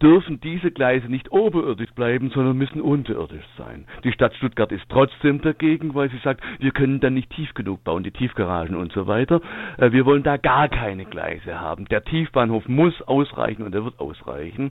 dürfen 0.02 0.40
diese 0.40 0.70
Gleise 0.70 1.08
nicht 1.08 1.30
oberirdisch 1.30 1.92
bleiben, 1.94 2.30
sondern 2.30 2.56
müssen 2.56 2.80
unterirdisch 2.80 3.44
sein. 3.58 3.86
Die 4.04 4.12
Stadt 4.12 4.34
Stuttgart 4.34 4.72
ist 4.72 4.84
trotzdem 4.88 5.42
dagegen, 5.42 5.94
weil 5.94 6.10
sie 6.10 6.18
sagt, 6.18 6.42
wir 6.58 6.70
können 6.70 7.00
dann 7.00 7.14
nicht 7.14 7.30
tief 7.30 7.52
genug 7.54 7.84
bauen, 7.84 8.02
die 8.02 8.10
Tiefgaragen 8.10 8.76
und 8.76 8.92
so 8.92 9.06
weiter. 9.06 9.40
Äh, 9.76 9.92
wir 9.92 10.06
wollen 10.06 10.22
da 10.22 10.36
gar 10.36 10.68
keine 10.68 11.04
Gleise 11.04 11.60
haben. 11.60 11.84
Der 11.86 12.04
Tiefbahnhof 12.04 12.68
muss 12.68 13.00
ausreichen 13.02 13.62
und 13.62 13.74
er 13.74 13.84
wird 13.84 14.00
ausreichen. 14.00 14.70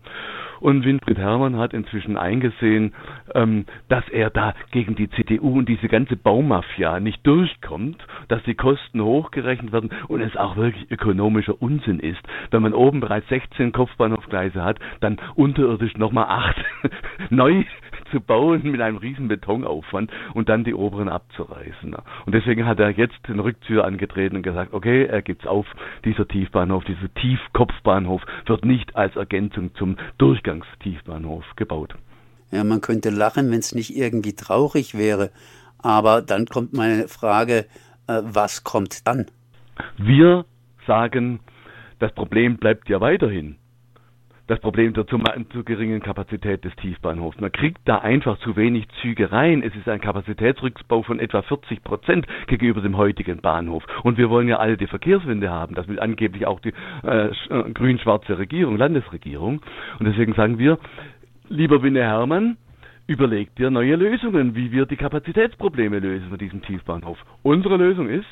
Und 0.60 0.84
Winfried 0.84 1.18
Herrmann 1.18 1.58
hat 1.58 1.74
inzwischen 1.74 2.18
eingesehen, 2.18 2.94
ähm, 3.36 3.66
dass 3.88 4.08
er 4.10 4.30
da 4.30 4.54
gegen 4.72 4.96
die 4.96 5.10
CDU 5.10 5.58
und 5.60 5.70
diese 5.70 5.88
ganze 5.88 6.16
Baumafia 6.16 7.00
nicht 7.00 7.26
durchkommt, 7.26 8.04
dass 8.28 8.44
die 8.44 8.56
Kosten 8.56 9.02
hochgerechnet 9.02 9.72
werden 9.72 9.92
und 10.08 10.22
es 10.22 10.36
auch 10.36 10.56
wirklich 10.58 10.90
ökonomischer 10.92 11.62
Unsinn 11.62 12.00
ist. 12.00 12.22
Wenn 12.52 12.64
man 12.64 12.74
oben 12.74 13.00
bereits 13.00 13.28
16 13.30 13.72
Kopfbahnhofgleise 13.72 14.64
hat, 14.64 14.80
dann 15.02 15.19
unterirdisch 15.36 15.96
nochmal 15.98 16.26
acht 16.28 16.58
neu 17.30 17.64
zu 18.12 18.20
bauen 18.20 18.64
mit 18.64 18.82
einem 18.82 18.98
riesen 18.98 19.28
Betonaufwand 19.28 20.12
und 20.34 20.50
dann 20.50 20.64
die 20.64 20.74
oberen 20.74 21.10
abzureißen. 21.10 21.96
Und 22.26 22.36
deswegen 22.36 22.66
hat 22.66 22.80
er 22.80 22.90
jetzt 22.92 23.18
den 23.28 23.40
Rückzieher 23.40 23.84
angetreten 23.84 24.38
und 24.38 24.44
gesagt, 24.44 24.74
okay, 24.74 25.06
er 25.06 25.22
gibt's 25.22 25.48
auf, 25.48 25.66
dieser 26.06 26.28
Tiefbahnhof, 26.28 26.84
dieser 26.86 27.14
Tiefkopfbahnhof 27.14 28.22
wird 28.46 28.66
nicht 28.66 28.96
als 28.96 29.16
Ergänzung 29.16 29.74
zum 29.76 29.98
Durchgangstiefbahnhof 30.18 31.46
gebaut. 31.56 31.96
Ja, 32.52 32.64
man 32.64 32.82
könnte 32.82 33.10
lachen, 33.10 33.52
wenn 33.52 33.60
es 33.60 33.76
nicht 33.76 33.96
irgendwie 33.96 34.34
traurig 34.34 34.98
wäre. 34.98 35.30
Aber 35.78 36.22
dann 36.22 36.46
kommt 36.46 36.74
meine 36.74 37.08
Frage, 37.08 37.66
äh, 38.08 38.22
was 38.24 38.64
kommt 38.64 39.08
dann? 39.08 39.28
Wir 39.98 40.46
sagen, 40.88 41.40
das 42.00 42.14
Problem 42.14 42.58
bleibt 42.58 42.90
ja 42.90 43.00
weiterhin 43.00 43.58
das 44.50 44.60
Problem 44.60 44.94
der 44.94 45.06
zu, 45.06 45.20
zu, 45.52 45.64
geringen 45.64 46.02
Kapazität 46.02 46.66
des 46.66 46.76
Tiefbahnhofs. 46.78 47.40
Man 47.40 47.52
kriegt 47.52 47.78
da 47.86 48.00
einfach 48.00 48.40
zu 48.40 48.56
wenig 48.56 48.88
Züge 49.00 49.32
rein. 49.32 49.62
Es 49.62 49.76
ist 49.76 49.88
ein 49.88 50.02
Kapazitätsrückbau 50.02 51.04
von 51.04 51.20
etwa 51.20 51.44
40 51.44 51.84
Prozent 51.84 52.26
gegenüber 52.48 52.82
dem 52.82 52.98
heutigen 52.98 53.42
Bahnhof. 53.42 53.84
Und 54.02 54.18
wir 54.18 54.32
wollen 54.32 54.48
ja 54.48 54.58
alle 54.58 54.76
die 54.76 54.88
Verkehrswende 54.88 55.52
haben. 55.52 55.76
Das 55.76 55.88
will 55.88 56.00
angeblich 56.00 56.48
auch 56.48 56.60
die 56.62 56.74
äh, 57.04 57.28
äh, 57.28 57.72
grün-schwarze 57.74 58.40
Regierung, 58.40 58.76
Landesregierung. 58.76 59.62
Und 60.00 60.06
deswegen 60.08 60.34
sagen 60.34 60.58
wir, 60.58 60.80
lieber 61.48 61.84
Winne 61.84 62.02
Hermann, 62.02 62.58
überleg 63.06 63.54
dir 63.56 63.70
neue 63.70 63.98
Lösungen, 63.98 64.56
wie 64.56 64.72
wir 64.72 64.88
die 64.88 64.98
Kapazitätsprobleme 64.98 66.00
lösen 66.00 66.30
von 66.30 66.40
diesem 66.40 66.64
Tiefbahnhof. 66.64 67.20
Unsere 67.44 67.78
Lösung 67.78 68.10
ist, 68.10 68.26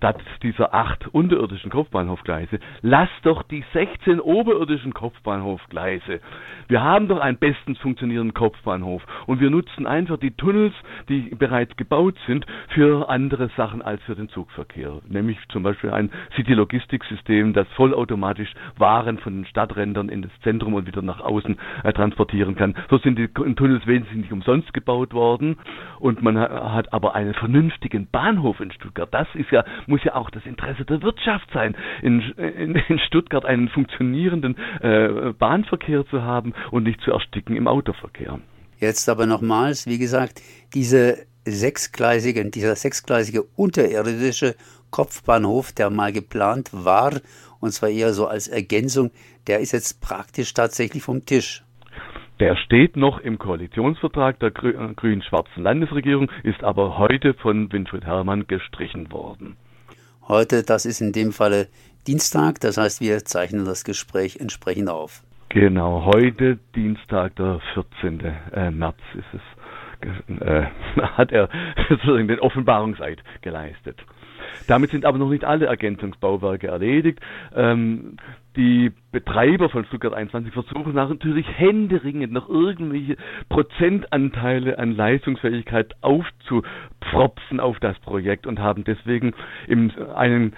statt 0.00 0.16
dieser 0.42 0.72
acht 0.72 1.06
unterirdischen 1.12 1.70
Kopfbahnhofgleise, 1.70 2.58
lass 2.80 3.10
doch 3.22 3.42
die 3.42 3.62
16 3.74 4.18
oberirdischen 4.18 4.94
Kopfbahnhofgleise. 4.94 6.20
Wir 6.68 6.82
haben 6.82 7.06
doch 7.06 7.20
einen 7.20 7.36
bestens 7.36 7.78
funktionierenden 7.80 8.32
Kopfbahnhof 8.32 9.02
und 9.26 9.40
wir 9.40 9.50
nutzen 9.50 9.86
einfach 9.86 10.16
die 10.16 10.30
Tunnels, 10.30 10.72
die 11.10 11.34
bereits 11.38 11.76
gebaut 11.76 12.16
sind, 12.26 12.46
für 12.68 13.10
andere 13.10 13.50
Sachen 13.58 13.82
als 13.82 14.02
für 14.04 14.14
den 14.14 14.30
Zugverkehr. 14.30 15.02
Nämlich 15.06 15.36
zum 15.50 15.62
Beispiel 15.62 15.90
ein 15.90 16.10
City-Logistiksystem, 16.34 17.52
das 17.52 17.68
vollautomatisch 17.76 18.54
Waren 18.78 19.18
von 19.18 19.34
den 19.34 19.44
Stadträndern 19.44 20.08
in 20.08 20.22
das 20.22 20.30
Zentrum 20.42 20.72
und 20.72 20.86
wieder 20.86 21.02
nach 21.02 21.20
außen 21.20 21.58
äh, 21.84 21.92
transportieren 21.92 22.56
kann. 22.56 22.74
So 22.88 22.96
sind 22.96 23.18
die 23.18 23.28
Tunnels 23.28 23.86
wesentlich 23.86 24.16
nicht 24.16 24.32
umsonst 24.32 24.72
gebaut 24.72 25.12
worden 25.12 25.58
und 25.98 26.22
man 26.22 26.38
hat 26.38 26.90
aber 26.94 27.14
einen 27.14 27.34
vernünftigen 27.34 28.06
Bahnhof 28.10 28.60
in 28.60 28.72
Stuttgart. 28.72 29.12
Das 29.12 29.28
ist 29.34 29.50
ja 29.50 29.62
muss 29.90 30.02
ja 30.04 30.14
auch 30.14 30.30
das 30.30 30.46
Interesse 30.46 30.84
der 30.86 31.02
Wirtschaft 31.02 31.50
sein, 31.52 31.76
in, 32.00 32.20
in, 32.38 32.74
in 32.76 32.98
Stuttgart 33.00 33.44
einen 33.44 33.68
funktionierenden 33.68 34.56
äh, 34.80 35.32
Bahnverkehr 35.38 36.06
zu 36.06 36.22
haben 36.22 36.54
und 36.70 36.84
nicht 36.84 37.02
zu 37.02 37.12
ersticken 37.12 37.56
im 37.56 37.68
Autoverkehr. 37.68 38.40
Jetzt 38.78 39.10
aber 39.10 39.26
nochmals, 39.26 39.86
wie 39.86 39.98
gesagt, 39.98 40.40
diese 40.72 41.26
sechsgleisige, 41.44 42.50
dieser 42.50 42.76
sechsgleisige 42.76 43.42
unterirdische 43.56 44.54
Kopfbahnhof, 44.90 45.72
der 45.72 45.90
mal 45.90 46.12
geplant 46.12 46.70
war, 46.72 47.20
und 47.60 47.72
zwar 47.72 47.90
eher 47.90 48.14
so 48.14 48.26
als 48.26 48.48
Ergänzung, 48.48 49.10
der 49.46 49.60
ist 49.60 49.72
jetzt 49.72 50.00
praktisch 50.00 50.54
tatsächlich 50.54 51.02
vom 51.02 51.26
Tisch. 51.26 51.62
Der 52.40 52.56
steht 52.56 52.96
noch 52.96 53.20
im 53.20 53.38
Koalitionsvertrag 53.38 54.38
der 54.40 54.48
äh, 54.48 54.94
grün-schwarzen 54.94 55.62
Landesregierung, 55.62 56.30
ist 56.42 56.64
aber 56.64 56.96
heute 56.96 57.34
von 57.34 57.70
Winfried 57.70 58.04
Herrmann 58.06 58.46
gestrichen 58.46 59.12
worden. 59.12 59.58
Heute, 60.30 60.62
das 60.62 60.86
ist 60.86 61.00
in 61.00 61.10
dem 61.10 61.32
Falle 61.32 61.66
Dienstag, 62.06 62.60
das 62.60 62.78
heißt, 62.78 63.00
wir 63.00 63.24
zeichnen 63.24 63.64
das 63.64 63.82
Gespräch 63.82 64.36
entsprechend 64.38 64.88
auf. 64.88 65.24
Genau, 65.48 66.04
heute 66.04 66.60
Dienstag, 66.76 67.34
der 67.34 67.60
14. 67.74 68.20
Äh, 68.52 68.70
März 68.70 68.94
ist 69.14 69.24
es, 69.34 70.40
äh, 70.40 70.66
hat 71.02 71.32
er 71.32 71.48
sozusagen 71.88 72.28
den 72.28 72.38
Offenbarungseid 72.38 73.18
geleistet. 73.42 73.98
Damit 74.68 74.92
sind 74.92 75.04
aber 75.04 75.18
noch 75.18 75.30
nicht 75.30 75.44
alle 75.44 75.66
Ergänzungsbauwerke 75.66 76.68
erledigt. 76.68 77.18
Ähm, 77.52 78.16
die 78.56 78.92
Betreiber 79.12 79.68
von 79.68 79.84
Stuttgart 79.84 80.14
21 80.14 80.52
versuchen 80.52 80.94
natürlich 80.94 81.46
händeringend 81.56 82.32
noch 82.32 82.48
irgendwelche 82.48 83.16
Prozentanteile 83.48 84.78
an 84.78 84.96
Leistungsfähigkeit 84.96 85.94
aufzupfropfen 86.00 87.60
auf 87.60 87.78
das 87.80 87.98
Projekt 88.00 88.46
und 88.46 88.58
haben 88.58 88.84
deswegen 88.84 89.34
im, 89.68 89.92
einen 90.14 90.54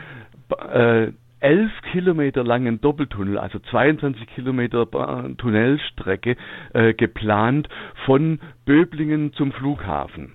äh, 0.73 1.13
elf 1.41 1.73
Kilometer 1.91 2.45
langen 2.45 2.81
Doppeltunnel, 2.81 3.37
also 3.37 3.59
22 3.59 4.27
Kilometer 4.29 4.87
Tunnelstrecke 5.37 6.37
äh, 6.73 6.95
geplant 6.95 7.69
von 8.07 8.39
Böblingen 8.65 9.33
zum 9.33 9.53
Flughafen 9.53 10.33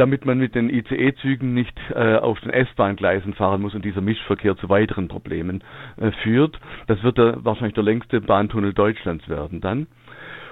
damit 0.00 0.24
man 0.24 0.38
mit 0.38 0.54
den 0.54 0.70
ICE-Zügen 0.70 1.52
nicht 1.52 1.78
äh, 1.94 2.16
auf 2.16 2.40
den 2.40 2.50
S-Bahn-Gleisen 2.50 3.34
fahren 3.34 3.60
muss 3.60 3.74
und 3.74 3.84
dieser 3.84 4.00
Mischverkehr 4.00 4.56
zu 4.56 4.70
weiteren 4.70 5.08
Problemen 5.08 5.62
äh, 5.98 6.10
führt. 6.22 6.58
Das 6.86 7.02
wird 7.02 7.18
der, 7.18 7.44
wahrscheinlich 7.44 7.74
der 7.74 7.84
längste 7.84 8.22
Bahntunnel 8.22 8.72
Deutschlands 8.72 9.28
werden 9.28 9.60
dann. 9.60 9.86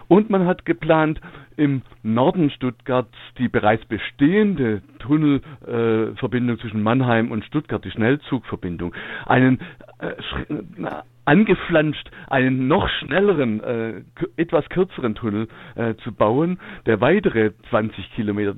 Und 0.06 0.28
man 0.28 0.46
hat 0.46 0.66
geplant, 0.66 1.20
im 1.58 1.82
Norden 2.02 2.50
Stuttgarts 2.50 3.16
die 3.36 3.48
bereits 3.48 3.84
bestehende 3.84 4.82
Tunnelverbindung 5.00 6.56
äh, 6.56 6.60
zwischen 6.60 6.82
Mannheim 6.82 7.30
und 7.30 7.44
Stuttgart, 7.44 7.84
die 7.84 7.90
Schnellzugverbindung, 7.90 8.94
einen 9.26 9.60
äh, 9.98 10.14
angeflanscht, 11.28 12.10
einen 12.28 12.68
noch 12.68 12.88
schnelleren, 12.88 13.62
äh, 13.62 14.00
etwas 14.38 14.66
kürzeren 14.70 15.14
Tunnel 15.14 15.46
äh, 15.74 15.94
zu 15.96 16.12
bauen, 16.12 16.58
der 16.86 17.02
weitere 17.02 17.52
20 17.68 18.14
Kilometer 18.14 18.54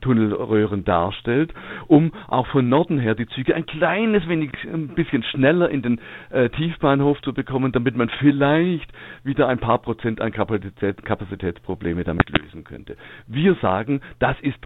Tunnelröhren 0.00 0.84
darstellt, 0.84 1.54
um 1.86 2.10
auch 2.26 2.48
von 2.48 2.68
Norden 2.68 2.98
her 2.98 3.14
die 3.14 3.28
Züge 3.28 3.54
ein 3.54 3.66
kleines 3.66 4.26
wenig, 4.26 4.50
ein 4.64 4.88
bisschen 4.88 5.22
schneller 5.22 5.70
in 5.70 5.82
den 5.82 6.00
äh, 6.30 6.48
Tiefbahnhof 6.50 7.22
zu 7.22 7.32
bekommen, 7.32 7.70
damit 7.70 7.96
man 7.96 8.08
vielleicht 8.18 8.92
wieder 9.22 9.46
ein 9.46 9.58
paar 9.58 9.78
Prozent 9.78 10.20
an 10.20 10.32
Kapazität, 10.32 11.04
Kapazitätsprobleme 11.04 12.02
damit 12.02 12.21
lösen 12.30 12.64
könnte. 12.64 12.96
Wir 13.26 13.54
sagen, 13.56 14.00
das 14.18 14.36
ist 14.40 14.58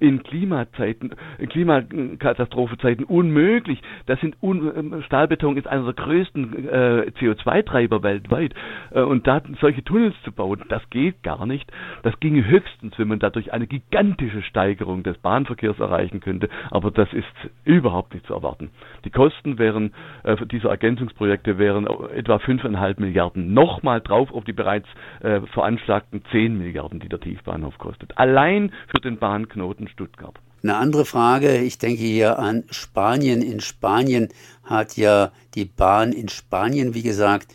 in 0.00 0.22
Klimazeiten, 0.22 1.14
in 1.38 1.48
Klimakatastrophezeiten 1.48 3.04
unmöglich. 3.04 3.80
Das 4.06 4.20
sind 4.20 4.36
un 4.42 4.72
ähm, 4.76 5.02
Stahlbeton 5.02 5.56
ist 5.56 5.66
einer 5.66 5.84
der 5.84 5.94
größten 5.94 6.68
äh, 6.68 7.12
CO2-Treiber 7.18 8.02
weltweit. 8.02 8.54
Äh, 8.90 9.00
und 9.00 9.26
da 9.26 9.42
solche 9.60 9.82
Tunnels 9.84 10.14
zu 10.24 10.32
bauen, 10.32 10.64
das 10.68 10.82
geht 10.90 11.22
gar 11.22 11.46
nicht. 11.46 11.70
Das 12.02 12.18
ginge 12.20 12.46
höchstens, 12.46 12.98
wenn 12.98 13.08
man 13.08 13.18
dadurch 13.18 13.52
eine 13.52 13.66
gigantische 13.66 14.42
Steigerung 14.42 15.02
des 15.02 15.18
Bahnverkehrs 15.18 15.78
erreichen 15.78 16.20
könnte. 16.20 16.48
Aber 16.70 16.90
das 16.90 17.12
ist 17.12 17.26
überhaupt 17.64 18.14
nicht 18.14 18.26
zu 18.26 18.34
erwarten. 18.34 18.70
Die 19.04 19.10
Kosten 19.10 19.58
wären 19.58 19.92
äh, 20.24 20.36
dieser 20.46 20.70
Ergänzungsprojekte 20.70 21.58
wären 21.58 21.86
etwa 22.14 22.36
5,5 22.36 23.00
Milliarden. 23.00 23.52
Nochmal 23.52 24.00
drauf 24.00 24.32
auf 24.32 24.44
die 24.44 24.52
bereits 24.52 24.88
äh, 25.20 25.40
veranschlagten 25.52 26.22
10 26.30 26.56
Milliarden, 26.56 26.87
die 26.94 27.08
der 27.08 27.20
Tiefbahnhof 27.20 27.78
kostet. 27.78 28.16
Allein 28.16 28.72
für 28.88 29.00
den 29.00 29.18
Bahnknoten 29.18 29.88
Stuttgart. 29.88 30.38
Eine 30.62 30.76
andere 30.76 31.04
Frage, 31.04 31.58
ich 31.58 31.78
denke 31.78 32.02
hier 32.02 32.38
an 32.38 32.64
Spanien. 32.70 33.42
In 33.42 33.60
Spanien 33.60 34.28
hat 34.64 34.96
ja 34.96 35.30
die 35.54 35.64
Bahn 35.64 36.12
in 36.12 36.28
Spanien, 36.28 36.94
wie 36.94 37.02
gesagt, 37.02 37.54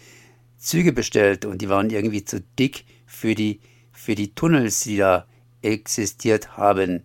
Züge 0.58 0.94
bestellt 0.94 1.44
und 1.44 1.62
die 1.62 1.70
waren 1.70 1.90
irgendwie 1.90 2.24
zu 2.24 2.42
dick 2.58 2.86
für 3.06 3.36
die, 3.36 3.60
für 3.92 4.16
die 4.16 4.34
Tunnels, 4.34 4.84
die 4.84 4.98
da 4.98 5.26
existiert 5.62 6.58
haben. 6.58 7.04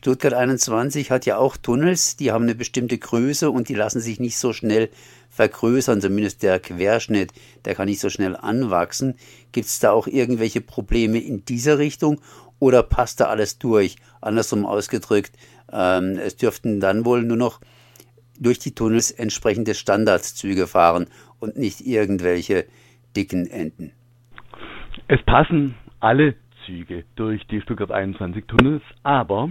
Stuttgart 0.00 0.32
21 0.32 1.10
hat 1.10 1.26
ja 1.26 1.36
auch 1.36 1.58
Tunnels, 1.58 2.16
die 2.16 2.32
haben 2.32 2.44
eine 2.44 2.54
bestimmte 2.54 2.96
Größe 2.96 3.50
und 3.50 3.68
die 3.68 3.74
lassen 3.74 4.00
sich 4.00 4.18
nicht 4.18 4.38
so 4.38 4.54
schnell 4.54 4.88
vergrößern, 5.28 6.00
zumindest 6.00 6.42
der 6.42 6.58
Querschnitt, 6.58 7.34
der 7.66 7.74
kann 7.74 7.84
nicht 7.84 8.00
so 8.00 8.08
schnell 8.08 8.34
anwachsen. 8.34 9.16
Gibt 9.52 9.66
es 9.66 9.78
da 9.78 9.90
auch 9.90 10.06
irgendwelche 10.06 10.62
Probleme 10.62 11.18
in 11.18 11.44
dieser 11.44 11.76
Richtung 11.76 12.18
oder 12.58 12.82
passt 12.82 13.20
da 13.20 13.26
alles 13.26 13.58
durch? 13.58 13.96
Andersrum 14.22 14.64
ausgedrückt, 14.64 15.32
ähm, 15.70 16.16
es 16.16 16.34
dürften 16.34 16.80
dann 16.80 17.04
wohl 17.04 17.22
nur 17.22 17.36
noch 17.36 17.60
durch 18.38 18.58
die 18.58 18.74
Tunnels 18.74 19.10
entsprechende 19.10 19.74
Standardzüge 19.74 20.66
fahren 20.66 21.08
und 21.40 21.58
nicht 21.58 21.82
irgendwelche 21.82 22.64
dicken 23.14 23.46
Enden. 23.46 23.92
Es 25.08 25.20
passen 25.26 25.74
alle 26.00 26.36
Züge 26.64 27.04
durch 27.16 27.46
die 27.46 27.60
Stuttgart 27.60 27.90
21 27.90 28.46
Tunnels, 28.46 28.82
aber 29.02 29.50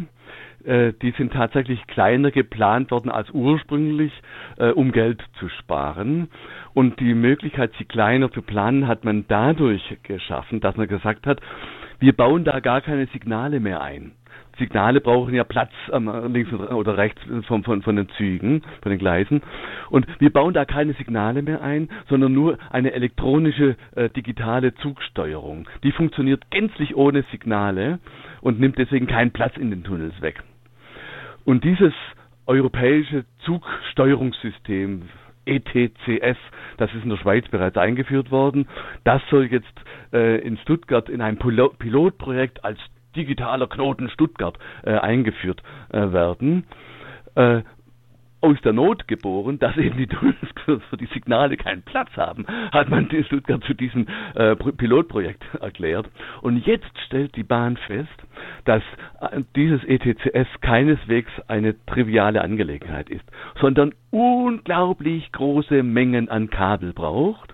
äh, 0.63 0.93
die 1.01 1.11
sind 1.11 1.33
tatsächlich 1.33 1.85
kleiner 1.87 2.31
geplant 2.31 2.91
worden 2.91 3.09
als 3.09 3.29
ursprünglich, 3.31 4.11
äh, 4.57 4.69
um 4.69 4.91
Geld 4.91 5.23
zu 5.39 5.49
sparen. 5.49 6.29
Und 6.73 6.99
die 6.99 7.13
Möglichkeit, 7.13 7.71
sie 7.77 7.85
kleiner 7.85 8.31
zu 8.31 8.41
planen, 8.41 8.87
hat 8.87 9.03
man 9.03 9.25
dadurch 9.27 9.97
geschaffen, 10.03 10.59
dass 10.59 10.75
man 10.75 10.87
gesagt 10.87 11.25
hat, 11.25 11.39
wir 11.99 12.13
bauen 12.13 12.43
da 12.45 12.59
gar 12.59 12.81
keine 12.81 13.07
Signale 13.07 13.59
mehr 13.59 13.81
ein. 13.81 14.13
Signale 14.59 15.01
brauchen 15.01 15.33
ja 15.33 15.43
Platz 15.43 15.71
ähm, 15.91 16.11
links 16.31 16.51
oder 16.53 16.97
rechts 16.97 17.21
von, 17.47 17.63
von, 17.63 17.81
von 17.81 17.95
den 17.95 18.09
Zügen, 18.17 18.61
von 18.81 18.91
den 18.91 18.99
Gleisen. 18.99 19.41
Und 19.89 20.05
wir 20.19 20.31
bauen 20.31 20.53
da 20.53 20.65
keine 20.65 20.93
Signale 20.93 21.41
mehr 21.41 21.61
ein, 21.61 21.89
sondern 22.09 22.33
nur 22.33 22.57
eine 22.69 22.93
elektronische 22.93 23.75
äh, 23.95 24.09
digitale 24.09 24.75
Zugsteuerung. 24.75 25.67
Die 25.83 25.91
funktioniert 25.91 26.51
gänzlich 26.51 26.95
ohne 26.95 27.23
Signale 27.31 27.99
und 28.41 28.59
nimmt 28.59 28.77
deswegen 28.77 29.07
keinen 29.07 29.31
Platz 29.31 29.57
in 29.57 29.71
den 29.71 29.83
Tunnels 29.83 30.21
weg. 30.21 30.43
Und 31.45 31.63
dieses 31.63 31.93
europäische 32.45 33.25
Zugsteuerungssystem 33.45 35.03
ETCS, 35.45 36.37
das 36.77 36.93
ist 36.93 37.03
in 37.03 37.09
der 37.09 37.17
Schweiz 37.17 37.47
bereits 37.49 37.77
eingeführt 37.77 38.31
worden. 38.31 38.67
Das 39.03 39.21
soll 39.29 39.45
jetzt 39.45 39.73
äh, 40.13 40.37
in 40.41 40.57
Stuttgart 40.57 41.09
in 41.09 41.21
einem 41.21 41.37
Pilotprojekt 41.37 42.63
als 42.63 42.77
digitaler 43.15 43.67
Knoten 43.67 44.09
Stuttgart 44.09 44.57
äh, 44.83 44.91
eingeführt 44.91 45.61
äh, 45.89 46.11
werden. 46.11 46.65
Äh, 47.35 47.61
aus 48.41 48.57
der 48.63 48.73
Not 48.73 49.07
geboren, 49.07 49.59
dass 49.59 49.75
eben 49.77 49.97
die 49.97 50.07
Tunnels 50.07 50.37
für 50.65 50.97
die 50.97 51.07
Signale 51.07 51.57
keinen 51.57 51.81
Platz 51.81 52.09
haben, 52.15 52.45
hat 52.71 52.89
man 52.89 53.09
in 53.09 53.25
Stuttgart 53.25 53.63
zu 53.63 53.73
diesem 53.73 54.07
äh, 54.35 54.55
Pilotprojekt 54.55 55.43
erklärt. 55.59 56.09
Und 56.41 56.65
jetzt 56.65 56.97
stellt 57.05 57.35
die 57.35 57.43
Bahn 57.43 57.77
fest, 57.77 58.09
dass 58.65 58.83
äh, 59.19 59.41
dieses 59.55 59.83
ETCS 59.83 60.47
keineswegs 60.61 61.31
eine 61.47 61.75
triviale 61.85 62.41
Angelegenheit 62.41 63.09
ist, 63.09 63.25
sondern 63.59 63.93
unglaublich 64.11 65.31
große 65.31 65.83
Mengen 65.83 66.29
an 66.29 66.49
Kabel 66.49 66.93
braucht 66.93 67.53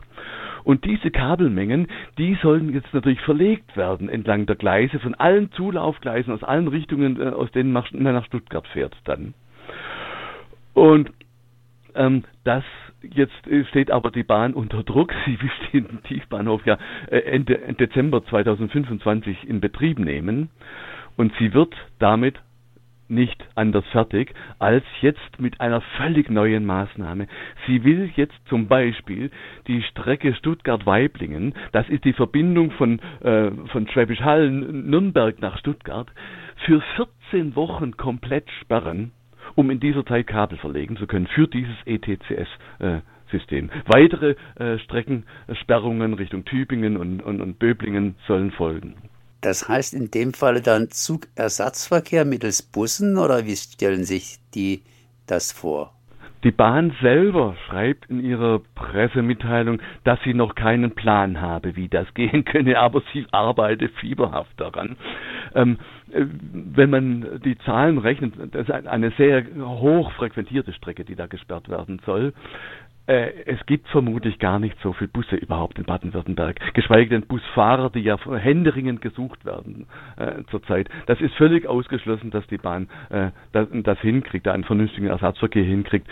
und 0.65 0.83
diese 0.83 1.11
Kabelmengen, 1.11 1.87
die 2.17 2.37
sollen 2.41 2.73
jetzt 2.73 2.93
natürlich 2.93 3.21
verlegt 3.21 3.77
werden 3.77 4.09
entlang 4.09 4.47
der 4.47 4.55
Gleise 4.55 4.99
von 4.99 5.13
allen 5.13 5.51
Zulaufgleisen 5.51 6.33
aus 6.33 6.43
allen 6.43 6.67
Richtungen, 6.67 7.21
äh, 7.21 7.29
aus 7.29 7.51
denen 7.51 7.71
man 7.71 7.85
nach 7.93 8.25
Stuttgart 8.25 8.67
fährt 8.67 8.95
dann. 9.05 9.35
Und 10.73 11.11
ähm, 11.93 12.23
das 12.43 12.63
jetzt 13.01 13.33
steht 13.69 13.91
aber 13.91 14.09
die 14.09 14.23
Bahn 14.23 14.55
unter 14.55 14.83
Druck. 14.83 15.13
Sie 15.25 15.39
will 15.39 15.51
den 15.71 16.01
Tiefbahnhof 16.03 16.65
ja 16.65 16.77
äh, 17.11 17.19
Ende, 17.19 17.61
Ende 17.61 17.87
Dezember 17.87 18.25
2025 18.25 19.47
in 19.47 19.61
Betrieb 19.61 19.99
nehmen 19.99 20.49
und 21.15 21.31
sie 21.39 21.53
wird 21.53 21.73
damit 21.99 22.35
nicht 23.07 23.45
anders 23.55 23.85
fertig, 23.91 24.33
als 24.59 24.83
jetzt 25.01 25.39
mit 25.39 25.61
einer 25.61 25.81
völlig 25.97 26.29
neuen 26.29 26.65
Maßnahme. 26.65 27.27
Sie 27.67 27.83
will 27.83 28.11
jetzt 28.15 28.35
zum 28.47 28.67
Beispiel 28.67 29.31
die 29.67 29.81
Strecke 29.83 30.33
Stuttgart-Weiblingen, 30.35 31.53
das 31.71 31.87
ist 31.89 32.03
die 32.05 32.13
Verbindung 32.13 32.71
von, 32.71 32.99
äh, 33.21 33.51
von 33.71 33.87
Schwäbisch 33.87 34.21
Hall, 34.21 34.49
Nürnberg 34.49 35.39
nach 35.39 35.57
Stuttgart, 35.59 36.07
für 36.65 36.81
14 37.31 37.55
Wochen 37.55 37.97
komplett 37.97 38.49
sperren, 38.61 39.11
um 39.55 39.69
in 39.69 39.79
dieser 39.79 40.05
Zeit 40.05 40.27
Kabel 40.27 40.57
verlegen 40.57 40.97
zu 40.97 41.07
können 41.07 41.27
für 41.27 41.47
dieses 41.47 41.75
ETCS. 41.85 42.47
Äh, 42.79 42.99
System. 43.31 43.71
Weitere 43.87 44.35
äh, 44.55 44.77
Streckensperrungen 44.79 46.13
Richtung 46.13 46.45
Tübingen 46.45 46.95
und, 46.95 47.21
und, 47.21 47.41
und 47.41 47.57
Böblingen 47.59 48.15
sollen 48.27 48.51
folgen. 48.51 48.93
Das 49.45 49.69
heißt 49.69 49.93
in 49.93 50.09
dem 50.09 50.33
Falle 50.33 50.59
dann 50.59 50.89
Zugersatzverkehr 50.89 52.25
mittels 52.25 52.63
Bussen 52.63 53.15
oder 53.19 53.45
wie 53.45 53.55
stellen 53.55 54.03
sich 54.03 54.39
die 54.55 54.81
das 55.27 55.51
vor? 55.51 55.91
Die 56.43 56.49
Bahn 56.49 56.95
selber 56.99 57.55
schreibt 57.67 58.09
in 58.09 58.23
ihrer 58.23 58.61
Pressemitteilung, 58.73 59.83
dass 60.03 60.19
sie 60.23 60.33
noch 60.33 60.55
keinen 60.55 60.95
Plan 60.95 61.41
habe, 61.41 61.75
wie 61.75 61.87
das 61.87 62.11
gehen 62.15 62.43
könne, 62.43 62.79
aber 62.79 63.03
sie 63.13 63.27
arbeitet 63.31 63.93
fieberhaft 63.99 64.59
daran. 64.59 64.95
Ähm, 65.53 65.77
äh, 66.11 66.25
wenn 66.51 66.89
man 66.89 67.41
die 67.43 67.57
Zahlen 67.59 67.99
rechnet, 67.99 68.33
das 68.51 68.67
ist 68.67 68.87
eine 68.87 69.11
sehr 69.11 69.45
hoch 69.59 70.11
frequentierte 70.13 70.73
Strecke, 70.73 71.05
die 71.05 71.15
da 71.15 71.27
gesperrt 71.27 71.69
werden 71.69 72.01
soll. 72.03 72.33
Äh, 73.07 73.31
es 73.45 73.63
gibt 73.67 73.87
vermutlich 73.89 74.39
gar 74.39 74.59
nicht 74.59 74.75
so 74.81 74.93
viele 74.93 75.09
Busse 75.09 75.35
überhaupt 75.35 75.77
in 75.77 75.85
Baden-Württemberg, 75.85 76.59
geschweige 76.73 77.09
denn 77.09 77.27
Busfahrer, 77.27 77.91
die 77.91 77.99
ja 77.99 78.17
händeringend 78.17 79.01
gesucht 79.01 79.45
werden 79.45 79.85
äh, 80.17 80.43
zurzeit. 80.49 80.89
Das 81.05 81.21
ist 81.21 81.35
völlig 81.35 81.67
ausgeschlossen, 81.67 82.31
dass 82.31 82.45
die 82.47 82.57
Bahn 82.57 82.87
äh, 83.09 83.29
das, 83.51 83.67
das 83.71 83.99
hinkriegt, 83.99 84.47
da 84.47 84.53
einen 84.53 84.63
vernünftigen 84.63 85.07
Ersatzverkehr 85.07 85.63
hinkriegt. 85.63 86.07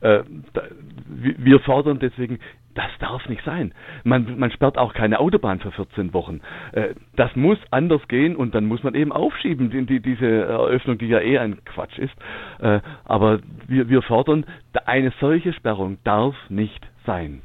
Äh, 0.00 0.22
da, 0.54 0.62
wir 1.06 1.60
fordern 1.60 1.98
deswegen 1.98 2.38
das 2.74 2.90
darf 3.00 3.28
nicht 3.28 3.44
sein. 3.44 3.74
Man, 4.04 4.38
man 4.38 4.50
sperrt 4.50 4.78
auch 4.78 4.94
keine 4.94 5.18
Autobahn 5.18 5.60
für 5.60 5.72
14 5.72 6.14
Wochen. 6.14 6.40
Äh, 6.72 6.94
das 7.16 7.34
muss 7.34 7.58
anders 7.70 8.02
gehen 8.08 8.36
und 8.36 8.54
dann 8.54 8.66
muss 8.66 8.82
man 8.82 8.94
eben 8.94 9.12
aufschieben, 9.12 9.70
die, 9.70 9.84
die, 9.86 10.00
diese 10.00 10.26
Eröffnung, 10.26 10.98
die 10.98 11.06
ja 11.06 11.20
eh 11.20 11.38
ein 11.38 11.64
Quatsch 11.64 11.98
ist. 11.98 12.14
Äh, 12.60 12.80
aber 13.04 13.40
wir, 13.66 13.88
wir 13.88 14.02
fordern, 14.02 14.46
eine 14.86 15.12
solche 15.20 15.52
Sperrung 15.52 15.98
darf 16.04 16.34
nicht 16.48 16.86
sein. 17.06 17.42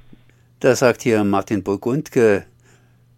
Da 0.60 0.76
sagt 0.76 1.02
hier 1.02 1.24
Martin 1.24 1.64
Burgundke, 1.64 2.46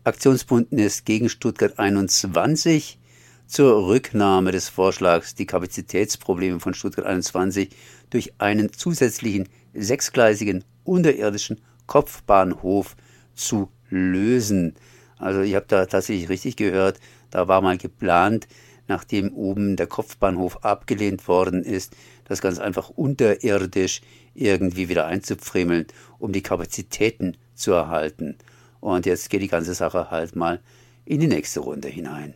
Aktionsbündnis 0.04 1.04
gegen 1.04 1.30
Stuttgart 1.30 1.78
21 1.78 2.98
zur 3.46 3.88
Rücknahme 3.88 4.52
des 4.52 4.70
Vorschlags, 4.70 5.36
die 5.36 5.46
Kapazitätsprobleme 5.46 6.60
von 6.60 6.74
Stuttgart 6.74 7.06
21 7.06 7.70
durch 8.10 8.34
einen 8.39 8.72
zusätzlichen 8.72 9.50
sechsgleisigen 9.74 10.63
unterirdischen 10.84 11.62
Kopfbahnhof 11.88 12.95
zu 13.34 13.71
lösen. 13.89 14.76
Also 15.17 15.41
ich 15.41 15.56
habe 15.56 15.65
da 15.67 15.86
tatsächlich 15.86 16.30
richtig 16.30 16.56
gehört, 16.56 17.00
da 17.32 17.47
war 17.47 17.62
mal 17.62 17.78
geplant, 17.78 18.47
nachdem 18.88 19.34
oben 19.34 19.76
der 19.76 19.88
Kopfbahnhof 19.88 20.63
abgelehnt 20.63 21.28
worden 21.28 21.63
ist, 21.63 21.95
das 22.26 22.41
ganz 22.41 22.60
einfach 22.60 22.89
unterirdisch 22.89 24.02
irgendwie 24.34 24.89
wieder 24.89 25.08
einzupfriemeln, 25.08 25.88
um 26.19 26.32
die 26.32 26.43
Kapazitäten 26.43 27.38
zu 27.56 27.71
erhalten. 27.71 28.38
Und 28.80 29.06
jetzt 29.06 29.30
geht 29.30 29.41
die 29.41 29.47
ganze 29.47 29.73
Sache 29.73 30.12
halt 30.12 30.36
mal 30.36 30.60
in 31.06 31.19
die 31.19 31.28
nächste 31.28 31.62
Runde 31.62 31.88
hinein. 31.88 32.34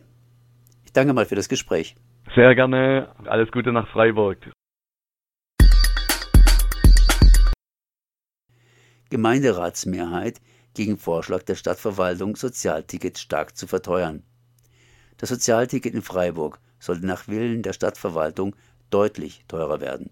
Ich 0.84 0.92
danke 0.92 1.12
mal 1.12 1.26
für 1.26 1.36
das 1.36 1.48
Gespräch. 1.48 1.94
Sehr 2.34 2.54
gerne. 2.54 3.08
Alles 3.26 3.50
Gute 3.52 3.72
nach 3.72 3.88
Freiburg. 3.88 4.38
Gemeinderatsmehrheit 9.12 10.40
gegen 10.72 10.96
Vorschlag 10.96 11.42
der 11.42 11.54
Stadtverwaltung, 11.54 12.34
Sozialtickets 12.34 13.20
stark 13.20 13.54
zu 13.58 13.66
verteuern. 13.66 14.22
Das 15.18 15.28
Sozialticket 15.28 15.92
in 15.92 16.00
Freiburg 16.00 16.58
sollte 16.80 17.04
nach 17.04 17.28
Willen 17.28 17.62
der 17.62 17.74
Stadtverwaltung 17.74 18.56
deutlich 18.88 19.44
teurer 19.48 19.82
werden. 19.82 20.08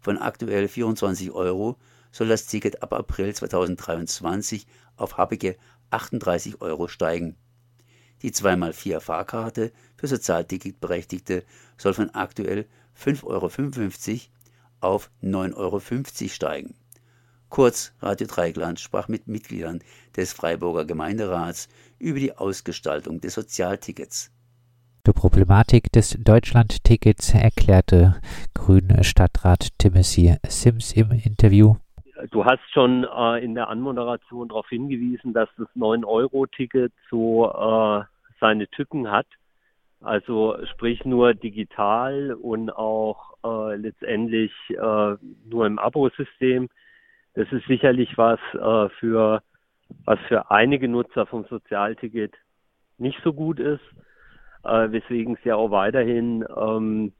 Von 0.00 0.18
aktuell 0.18 0.68
24 0.68 1.30
Euro 1.30 1.78
soll 2.12 2.28
das 2.28 2.46
Ticket 2.46 2.82
ab 2.82 2.92
April 2.92 3.34
2023 3.34 4.66
auf 4.96 5.16
happige 5.16 5.56
38 5.88 6.60
Euro 6.60 6.88
steigen. 6.88 7.36
Die 8.20 8.32
2x4 8.32 9.00
Fahrkarte 9.00 9.72
für 9.96 10.08
Sozialticketberechtigte 10.08 11.42
soll 11.78 11.94
von 11.94 12.10
aktuell 12.10 12.66
5,55 13.02 13.24
Euro 13.30 14.94
auf 14.94 15.10
9,50 15.22 15.54
Euro 15.56 15.80
steigen. 16.28 16.74
Kurz, 17.56 17.96
Radio 18.02 18.26
Dreigland 18.26 18.78
sprach 18.78 19.08
mit 19.08 19.28
Mitgliedern 19.28 19.78
des 20.14 20.34
Freiburger 20.34 20.84
Gemeinderats 20.84 21.70
über 21.98 22.18
die 22.18 22.36
Ausgestaltung 22.36 23.22
des 23.22 23.32
Sozialtickets. 23.32 24.30
Die 25.06 25.12
Problematik 25.12 25.90
des 25.90 26.18
Deutschlandtickets 26.22 27.32
erklärte 27.32 28.20
Grüne 28.52 29.02
Stadtrat 29.04 29.68
Timothy 29.78 30.36
Sims 30.46 30.92
im 30.92 31.12
Interview. 31.12 31.76
Du 32.30 32.44
hast 32.44 32.60
schon 32.74 33.04
äh, 33.04 33.42
in 33.42 33.54
der 33.54 33.70
Anmoderation 33.70 34.48
darauf 34.48 34.68
hingewiesen, 34.68 35.32
dass 35.32 35.48
das 35.56 35.68
9-Euro-Ticket 35.74 36.92
so 37.08 37.50
äh, 37.50 38.04
seine 38.38 38.68
Tücken 38.68 39.10
hat. 39.10 39.28
Also 40.02 40.58
sprich 40.74 41.06
nur 41.06 41.32
digital 41.32 42.34
und 42.34 42.68
auch 42.68 43.32
äh, 43.42 43.76
letztendlich 43.76 44.52
äh, 44.68 45.16
nur 45.48 45.66
im 45.66 45.78
Abo-System. 45.78 46.68
Das 47.36 47.50
ist 47.52 47.66
sicherlich 47.66 48.18
was 48.18 48.40
äh, 48.54 48.88
für 48.98 49.42
was 50.04 50.18
für 50.26 50.50
einige 50.50 50.88
Nutzer 50.88 51.26
vom 51.26 51.44
Sozialticket 51.44 52.34
nicht 52.98 53.20
so 53.22 53.32
gut 53.32 53.60
ist, 53.60 53.84
äh, 54.64 54.90
weswegen 54.90 55.34
es 55.34 55.44
ja 55.44 55.54
auch 55.54 55.70
weiterhin 55.70 56.44
ähm, 56.56 57.12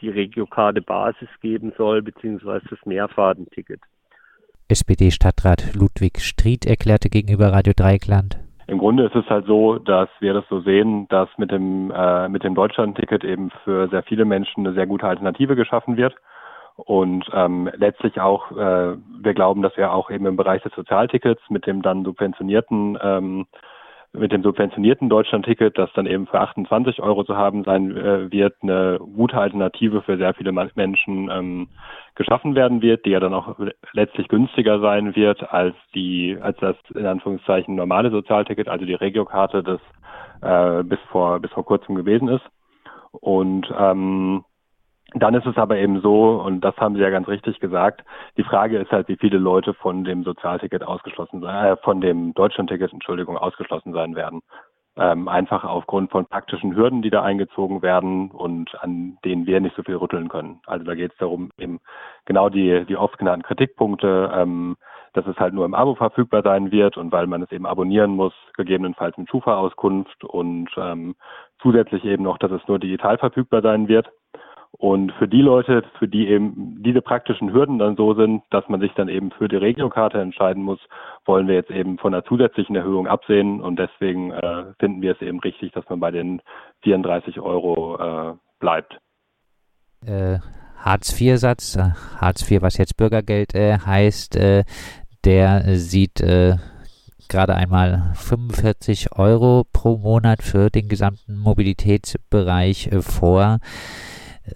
die 0.00 0.08
Regiokarte 0.08 0.82
Basis 0.82 1.28
geben 1.40 1.72
soll, 1.76 2.02
beziehungsweise 2.02 2.66
das 2.70 2.84
Mehrfahrtenticket. 2.86 3.80
SPD-Stadtrat 4.68 5.74
Ludwig 5.74 6.18
Stried 6.20 6.66
erklärte 6.66 7.08
gegenüber 7.08 7.52
Radio 7.52 7.74
Dreieckland. 7.76 8.38
Im 8.66 8.78
Grunde 8.78 9.04
ist 9.04 9.14
es 9.14 9.24
halt 9.30 9.46
so, 9.46 9.78
dass 9.78 10.10
wir 10.20 10.34
das 10.34 10.44
so 10.48 10.60
sehen, 10.60 11.08
dass 11.08 11.28
mit 11.38 11.50
dem, 11.50 11.90
äh, 11.90 12.28
mit 12.28 12.44
dem 12.44 12.54
Deutschland-Ticket 12.54 13.24
eben 13.24 13.50
für 13.64 13.88
sehr 13.88 14.02
viele 14.02 14.26
Menschen 14.26 14.66
eine 14.66 14.74
sehr 14.74 14.86
gute 14.86 15.06
Alternative 15.06 15.56
geschaffen 15.56 15.96
wird. 15.96 16.14
Und 16.78 17.28
ähm, 17.34 17.68
letztlich 17.76 18.20
auch, 18.20 18.52
äh, 18.52 18.96
wir 18.96 19.34
glauben, 19.34 19.62
dass 19.62 19.76
wir 19.76 19.92
auch 19.92 20.10
eben 20.10 20.26
im 20.26 20.36
Bereich 20.36 20.62
des 20.62 20.72
Sozialtickets 20.74 21.42
mit 21.50 21.66
dem 21.66 21.82
dann 21.82 22.04
subventionierten 22.04 22.96
ähm, 23.02 23.46
mit 24.12 24.32
dem 24.32 24.42
subventionierten 24.42 25.10
Deutschland-Ticket, 25.10 25.76
das 25.76 25.92
dann 25.92 26.06
eben 26.06 26.26
für 26.26 26.40
28 26.40 27.02
Euro 27.02 27.24
zu 27.24 27.36
haben 27.36 27.64
sein 27.64 27.94
äh, 27.94 28.32
wird, 28.32 28.54
eine 28.62 28.98
gute 28.98 29.36
Alternative 29.36 30.02
für 30.02 30.16
sehr 30.16 30.32
viele 30.32 30.52
Menschen 30.52 31.30
ähm, 31.30 31.68
geschaffen 32.14 32.54
werden 32.54 32.80
wird, 32.80 33.04
die 33.04 33.10
ja 33.10 33.20
dann 33.20 33.34
auch 33.34 33.56
letztlich 33.92 34.28
günstiger 34.28 34.80
sein 34.80 35.14
wird 35.14 35.52
als 35.52 35.74
die, 35.94 36.38
als 36.40 36.56
das 36.58 36.76
in 36.94 37.06
Anführungszeichen 37.06 37.74
normale 37.74 38.10
Sozialticket, 38.10 38.68
also 38.68 38.86
die 38.86 38.94
Regiokarte, 38.94 39.62
das 39.62 39.80
äh, 40.40 40.84
bis 40.84 41.00
vor 41.10 41.40
bis 41.40 41.50
vor 41.50 41.66
kurzem 41.66 41.94
gewesen 41.94 42.28
ist. 42.28 42.44
Und 43.12 43.70
ähm, 43.78 44.44
dann 45.14 45.34
ist 45.34 45.46
es 45.46 45.56
aber 45.56 45.78
eben 45.78 46.00
so, 46.02 46.42
und 46.42 46.60
das 46.60 46.76
haben 46.76 46.94
Sie 46.94 47.00
ja 47.00 47.08
ganz 47.08 47.28
richtig 47.28 47.60
gesagt, 47.60 48.04
die 48.36 48.44
Frage 48.44 48.78
ist 48.78 48.90
halt, 48.90 49.08
wie 49.08 49.16
viele 49.16 49.38
Leute 49.38 49.72
von 49.72 50.04
dem 50.04 50.22
Sozialticket 50.22 50.82
ausgeschlossen 50.82 51.42
äh, 51.44 51.76
von 51.78 52.00
dem 52.02 52.34
Deutschlandticket, 52.34 52.92
Entschuldigung, 52.92 53.38
ausgeschlossen 53.38 53.94
sein 53.94 54.14
werden. 54.14 54.42
Ähm, 54.96 55.28
einfach 55.28 55.64
aufgrund 55.64 56.10
von 56.10 56.26
praktischen 56.26 56.74
Hürden, 56.74 57.02
die 57.02 57.10
da 57.10 57.22
eingezogen 57.22 57.82
werden 57.82 58.30
und 58.32 58.74
an 58.82 59.16
denen 59.24 59.46
wir 59.46 59.60
nicht 59.60 59.76
so 59.76 59.82
viel 59.82 59.94
rütteln 59.94 60.28
können. 60.28 60.60
Also 60.66 60.84
da 60.84 60.94
geht 60.94 61.12
es 61.12 61.18
darum, 61.18 61.50
eben 61.56 61.78
genau 62.26 62.48
die, 62.48 62.84
die 62.84 62.96
oft 62.96 63.16
genannten 63.16 63.44
Kritikpunkte, 63.44 64.30
ähm, 64.34 64.76
dass 65.14 65.26
es 65.26 65.38
halt 65.38 65.54
nur 65.54 65.64
im 65.64 65.74
Abo 65.74 65.94
verfügbar 65.94 66.42
sein 66.42 66.70
wird 66.70 66.96
und 66.96 67.12
weil 67.12 67.26
man 67.26 67.42
es 67.42 67.52
eben 67.52 67.64
abonnieren 67.64 68.10
muss, 68.10 68.34
gegebenenfalls 68.56 69.16
mit 69.16 69.30
Schufa-Auskunft 69.30 70.24
und 70.24 70.68
ähm, 70.76 71.14
zusätzlich 71.62 72.04
eben 72.04 72.24
noch, 72.24 72.38
dass 72.38 72.50
es 72.50 72.66
nur 72.68 72.78
digital 72.78 73.18
verfügbar 73.18 73.62
sein 73.62 73.88
wird. 73.88 74.10
Und 74.72 75.12
für 75.12 75.26
die 75.26 75.40
Leute, 75.40 75.82
für 75.98 76.06
die 76.06 76.28
eben 76.28 76.82
diese 76.82 77.02
praktischen 77.02 77.52
Hürden 77.52 77.78
dann 77.78 77.96
so 77.96 78.14
sind, 78.14 78.42
dass 78.50 78.68
man 78.68 78.80
sich 78.80 78.92
dann 78.94 79.08
eben 79.08 79.30
für 79.32 79.48
die 79.48 79.56
Regiokarte 79.56 80.20
entscheiden 80.20 80.62
muss, 80.62 80.78
wollen 81.24 81.48
wir 81.48 81.54
jetzt 81.54 81.70
eben 81.70 81.98
von 81.98 82.14
einer 82.14 82.24
zusätzlichen 82.24 82.76
Erhöhung 82.76 83.06
absehen. 83.06 83.60
Und 83.60 83.78
deswegen 83.78 84.30
äh, 84.30 84.64
finden 84.78 85.02
wir 85.02 85.12
es 85.12 85.22
eben 85.22 85.40
richtig, 85.40 85.72
dass 85.72 85.88
man 85.88 86.00
bei 86.00 86.10
den 86.10 86.42
34 86.82 87.40
Euro 87.40 87.96
äh, 87.96 88.34
bleibt. 88.60 88.98
Äh, 90.06 90.38
Hartz-IV-Satz, 90.78 91.76
äh, 91.76 91.90
Hartz 92.20 92.48
IV, 92.48 92.62
was 92.62 92.78
jetzt 92.78 92.96
Bürgergeld 92.96 93.54
äh, 93.54 93.78
heißt, 93.78 94.36
äh, 94.36 94.64
der 95.24 95.76
sieht 95.76 96.22
gerade 97.28 97.54
einmal 97.54 98.12
45 98.14 99.18
Euro 99.18 99.64
pro 99.70 99.98
Monat 99.98 100.42
für 100.42 100.70
den 100.70 100.88
gesamten 100.88 101.36
Mobilitätsbereich 101.36 102.88
vor. 103.00 103.58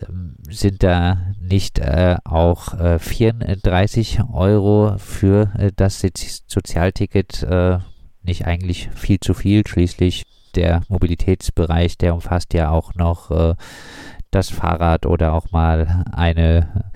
Ähm, 0.08 0.36
sind 0.48 0.82
da 0.82 1.18
nicht 1.40 1.78
äh, 1.78 2.16
auch 2.24 2.78
äh, 2.78 2.98
34 2.98 4.20
Euro 4.32 4.96
für 4.98 5.52
äh, 5.58 5.72
das 5.74 6.04
Sozialticket 6.46 7.42
äh, 7.42 7.78
nicht 8.22 8.46
eigentlich 8.46 8.88
viel 8.94 9.20
zu 9.20 9.34
viel? 9.34 9.66
Schließlich 9.66 10.24
der 10.54 10.82
Mobilitätsbereich, 10.88 11.98
der 11.98 12.14
umfasst 12.14 12.54
ja 12.54 12.70
auch 12.70 12.94
noch 12.94 13.30
äh, 13.30 13.54
das 14.30 14.50
Fahrrad 14.50 15.06
oder 15.06 15.34
auch 15.34 15.50
mal 15.50 16.04
eine, 16.12 16.92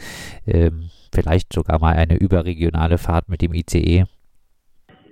ähm, 0.47 0.91
vielleicht 1.13 1.53
sogar 1.53 1.79
mal 1.79 1.95
eine 1.95 2.17
überregionale 2.17 2.99
Fahrt 2.99 3.29
mit 3.29 3.43
dem 3.43 3.55
ICE. 3.55 4.05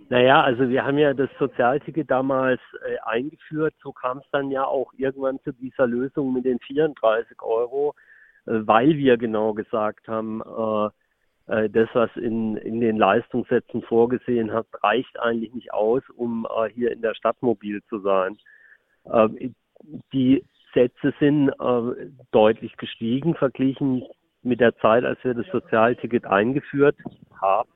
Naja, 0.09 0.43
also 0.43 0.69
wir 0.69 0.85
haben 0.85 0.99
ja 0.99 1.15
das 1.15 1.31
Sozialticket 1.39 2.11
damals 2.11 2.61
äh, 2.87 2.97
eingeführt. 3.05 3.75
So 3.83 3.93
kam 3.93 4.19
es 4.19 4.25
dann 4.33 4.51
ja 4.51 4.65
auch 4.65 4.93
irgendwann 4.97 5.41
zu 5.41 5.53
dieser 5.53 5.87
Lösung 5.87 6.33
mit 6.33 6.45
den 6.45 6.59
34 6.61 7.41
Euro, 7.43 7.95
äh, 8.47 8.53
weil 8.65 8.97
wir 8.97 9.17
genau 9.17 9.55
gesagt 9.55 10.07
haben, 10.09 10.43
äh, 10.43 10.91
äh, 11.47 11.71
das, 11.71 11.89
was 11.93 12.11
in, 12.17 12.57
in 12.57 12.81
den 12.81 12.97
Leistungssätzen 12.97 13.83
vorgesehen 13.83 14.53
hat, 14.53 14.67
reicht 14.83 15.19
eigentlich 15.21 15.53
nicht 15.55 15.73
aus, 15.73 16.03
um 16.17 16.47
äh, 16.47 16.69
hier 16.71 16.93
in 16.93 17.03
der 17.03 17.15
Stadt 17.15 17.41
mobil 17.41 17.83
zu 17.89 18.01
sein. 18.01 18.39
Ähm, 19.11 19.55
die 20.13 20.45
Sätze 20.73 21.15
sind 21.21 21.51
äh, 21.51 22.11
deutlich 22.31 22.77
gestiegen 22.77 23.35
verglichen 23.35 24.03
mit 24.43 24.61
der 24.61 24.77
Zeit, 24.79 25.05
als 25.05 25.23
wir 25.23 25.35
das 25.35 25.47
Sozialticket 25.53 26.27
eingeführt 26.27 26.97
haben. 27.41 27.69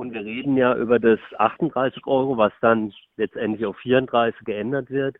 Und 0.00 0.14
wir 0.14 0.24
reden 0.24 0.56
ja 0.56 0.74
über 0.76 0.98
das 0.98 1.20
38 1.36 2.06
Euro, 2.06 2.38
was 2.38 2.54
dann 2.62 2.90
letztendlich 3.18 3.66
auf 3.66 3.76
34 3.80 4.46
geändert 4.46 4.88
wird. 4.88 5.16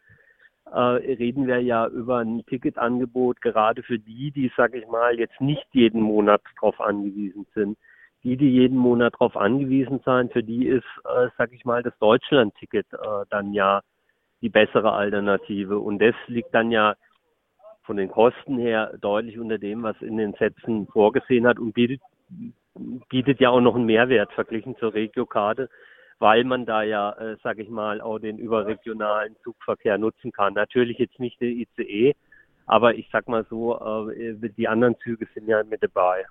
Äh, 0.72 0.78
reden 0.78 1.46
wir 1.46 1.60
ja 1.60 1.86
über 1.88 2.20
ein 2.20 2.46
Ticketangebot 2.46 3.42
gerade 3.42 3.82
für 3.82 3.98
die, 3.98 4.30
die, 4.30 4.50
sag 4.56 4.74
ich 4.74 4.86
mal, 4.86 5.18
jetzt 5.18 5.38
nicht 5.38 5.66
jeden 5.72 6.00
Monat 6.00 6.40
darauf 6.58 6.80
angewiesen 6.80 7.46
sind. 7.54 7.76
Die, 8.22 8.38
die 8.38 8.48
jeden 8.48 8.78
Monat 8.78 9.12
darauf 9.12 9.36
angewiesen 9.36 10.00
sind, 10.02 10.32
für 10.32 10.42
die 10.42 10.66
ist, 10.66 10.88
äh, 11.04 11.28
sag 11.36 11.52
ich 11.52 11.66
mal, 11.66 11.82
das 11.82 11.92
Deutschland-Ticket 11.98 12.86
äh, 12.94 13.26
dann 13.28 13.52
ja 13.52 13.82
die 14.40 14.48
bessere 14.48 14.92
Alternative. 14.92 15.78
Und 15.78 15.98
das 15.98 16.14
liegt 16.26 16.54
dann 16.54 16.70
ja 16.70 16.94
von 17.82 17.98
den 17.98 18.08
Kosten 18.08 18.56
her 18.56 18.96
deutlich 18.98 19.38
unter 19.38 19.58
dem, 19.58 19.82
was 19.82 20.00
in 20.00 20.16
den 20.16 20.32
Sätzen 20.38 20.86
vorgesehen 20.86 21.46
hat 21.46 21.58
und 21.58 21.74
bietet 21.74 22.00
bietet 23.08 23.40
ja 23.40 23.50
auch 23.50 23.60
noch 23.60 23.74
einen 23.74 23.86
Mehrwert 23.86 24.32
verglichen 24.32 24.76
zur 24.76 24.94
Regiokarte, 24.94 25.68
weil 26.18 26.44
man 26.44 26.66
da 26.66 26.82
ja, 26.82 27.12
äh, 27.12 27.36
sage 27.42 27.62
ich 27.62 27.70
mal, 27.70 28.00
auch 28.00 28.18
den 28.18 28.38
überregionalen 28.38 29.36
Zugverkehr 29.42 29.98
nutzen 29.98 30.32
kann. 30.32 30.54
Natürlich 30.54 30.98
jetzt 30.98 31.18
nicht 31.18 31.40
der 31.40 31.48
ICE, 31.48 32.14
aber 32.66 32.94
ich 32.94 33.08
sag 33.10 33.28
mal 33.28 33.44
so, 33.48 34.10
äh, 34.10 34.34
die 34.56 34.68
anderen 34.68 34.96
Züge 34.98 35.26
sind 35.34 35.48
ja 35.48 35.62
mit 35.64 35.82
dabei. 35.82 36.24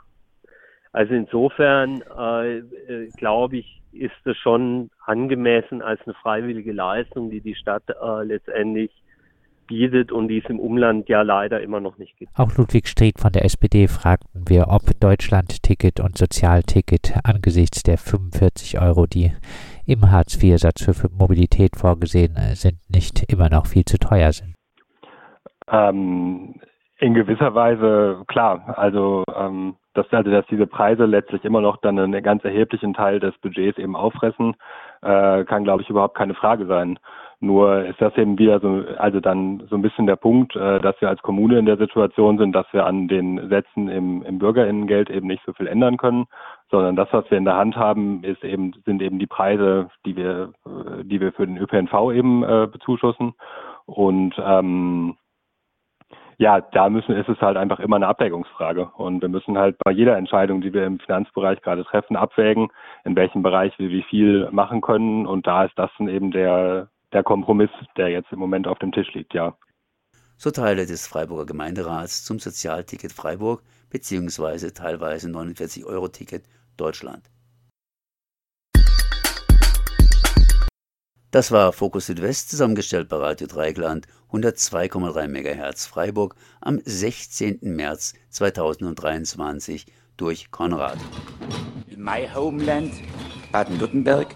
Also 0.92 1.14
insofern 1.14 2.02
äh, 2.18 2.58
äh, 2.58 3.10
glaube 3.18 3.58
ich, 3.58 3.82
ist 3.92 4.26
es 4.26 4.38
schon 4.38 4.90
angemessen 5.06 5.82
als 5.82 6.02
eine 6.06 6.14
freiwillige 6.16 6.72
Leistung, 6.72 7.30
die 7.30 7.42
die 7.42 7.56
Stadt 7.56 7.84
äh, 7.90 8.24
letztendlich 8.24 8.92
bietet 9.70 10.12
und 10.12 10.28
die 10.28 10.40
es 10.40 10.50
im 10.50 10.60
Umland 10.60 11.08
ja 11.08 11.22
leider 11.22 11.62
immer 11.62 11.80
noch 11.80 11.98
nicht 11.98 12.18
gibt. 12.18 12.32
Auch 12.38 12.58
Ludwig 12.58 12.88
Stried 12.88 13.20
von 13.20 13.32
der 13.32 13.46
SPD 13.46 13.88
fragten 13.88 14.50
wir, 14.50 14.68
ob 14.68 14.82
Deutschland-Ticket 15.00 16.02
und 16.02 16.18
Sozialticket 16.18 17.14
angesichts 17.24 17.84
der 17.84 17.98
45 17.98 18.82
Euro, 18.82 19.06
die 19.06 19.32
im 19.86 20.12
Hartz-IV-Satz 20.12 20.84
für 20.84 21.10
Mobilität 21.18 21.76
vorgesehen 21.78 22.36
äh, 22.36 22.56
sind, 22.56 22.80
nicht 22.90 23.32
immer 23.32 23.50
noch 23.50 23.68
viel 23.68 23.86
zu 23.86 23.98
teuer 23.98 24.34
sind. 24.34 24.56
Ähm, 25.72 26.56
in 26.98 27.14
gewisser 27.14 27.56
Weise 27.56 28.24
klar. 28.28 28.74
Also 28.78 29.24
ähm, 29.34 29.76
dass, 29.94 30.12
also 30.12 30.32
dass 30.32 30.46
diese 30.48 30.68
Preise 30.68 31.06
letztlich 31.06 31.44
immer 31.46 31.62
noch 31.62 31.78
dann 31.78 31.98
einen 31.98 32.24
ganz 32.24 32.44
erheblichen 32.44 32.94
Teil 32.94 33.20
des 33.20 33.38
Budgets 33.40 33.78
eben 33.78 33.96
auffressen, 33.96 34.56
äh, 35.02 35.44
kann 35.46 35.64
glaube 35.64 35.84
ich 35.84 35.90
überhaupt 35.90 36.18
keine 36.18 36.34
Frage 36.34 36.66
sein. 36.66 37.00
Nur 37.42 37.86
ist 37.86 38.02
das 38.02 38.18
eben 38.18 38.38
wieder 38.38 38.60
so, 38.60 38.84
also 38.98 39.22
dann 39.22 39.64
so 39.70 39.76
ein 39.78 39.82
bisschen 39.82 40.08
der 40.08 40.18
Punkt, 40.18 40.58
äh, 40.58 40.80
dass 40.82 41.00
wir 41.00 41.08
als 41.08 41.22
Kommune 41.22 41.58
in 41.58 41.66
der 41.66 41.78
Situation 41.78 42.38
sind, 42.38 42.52
dass 42.52 42.66
wir 42.74 42.86
an 42.86 43.08
den 43.08 43.48
Sätzen 43.48 43.88
im, 43.88 44.24
im 44.24 44.40
Bürgerinnengeld 44.40 45.10
eben 45.10 45.28
nicht 45.28 45.44
so 45.46 45.54
viel 45.54 45.68
ändern 45.68 45.96
können, 45.96 46.26
sondern 46.70 46.98
das, 46.98 47.08
was 47.12 47.30
wir 47.32 47.38
in 47.38 47.46
der 47.46 47.56
Hand 47.56 47.78
haben, 47.78 48.24
ist 48.26 48.44
eben, 48.44 48.74
sind 48.86 49.02
eben 49.02 49.20
die 49.20 49.28
Preise, 49.28 49.90
die 50.06 50.18
wir, 50.18 50.54
äh, 50.66 51.06
die 51.06 51.22
wir 51.22 51.32
für 51.32 51.48
den 51.48 51.58
ÖPNV 51.58 52.12
eben 52.14 52.44
äh, 52.44 52.68
bezuschussen. 52.70 53.34
Und 53.86 54.36
ähm, 54.44 55.16
ja, 56.40 56.62
da 56.62 56.90
müssen, 56.90 57.16
ist 57.16 57.30
es 57.30 57.40
halt 57.42 57.58
einfach 57.58 57.80
immer 57.80 57.96
eine 57.96 58.08
Abwägungsfrage. 58.08 58.92
Und 58.98 59.22
wir 59.22 59.30
müssen 59.30 59.58
halt 59.58 59.78
bei 59.84 59.92
jeder 59.92 60.18
Entscheidung, 60.18 60.62
die 60.62 60.74
wir 60.74 60.86
im 60.86 61.00
Finanzbereich 61.00 61.62
gerade 61.62 61.86
treffen, 61.86 62.16
abwägen, 62.18 62.70
in 63.06 63.16
welchem 63.16 63.44
Bereich 63.44 63.78
wir 63.80 63.90
wie 63.90 64.04
viel 64.04 64.50
machen 64.52 64.82
können. 64.82 65.26
Und 65.26 65.48
da 65.48 65.66
ist 65.66 65.78
das 65.78 65.92
dann 65.98 66.10
eben 66.10 66.32
der, 66.32 66.90
der 67.14 67.24
Kompromiss, 67.24 67.70
der 67.98 68.10
jetzt 68.10 68.32
im 68.32 68.40
Moment 68.40 68.68
auf 68.68 68.80
dem 68.80 68.92
Tisch 68.92 69.14
liegt, 69.14 69.34
ja. 69.34 69.58
So 70.38 70.52
Teile 70.52 70.86
des 70.86 71.06
Freiburger 71.08 71.46
Gemeinderats 71.46 72.24
zum 72.24 72.40
Sozialticket 72.40 73.12
Freiburg 73.12 73.62
bzw. 73.90 74.72
teilweise 74.72 75.30
49-Euro-Ticket 75.30 76.46
Deutschland. 76.78 77.30
Das 81.32 81.52
war 81.52 81.74
Fokus 81.74 82.08
Südwest, 82.08 82.50
zusammengestellt 82.50 83.08
bei 83.08 83.18
Radio 83.18 83.46
Dreigland 83.46 84.08
102,3 84.32 85.28
MHz 85.28 85.86
Freiburg 85.86 86.36
am 86.60 86.80
16. 86.84 87.60
März 87.62 88.14
2023 88.30 89.86
durch 90.18 90.50
Konrad. 90.50 90.98
In 91.88 92.02
my 92.04 92.28
homeland, 92.34 92.94
Baden-Württemberg, 93.52 94.36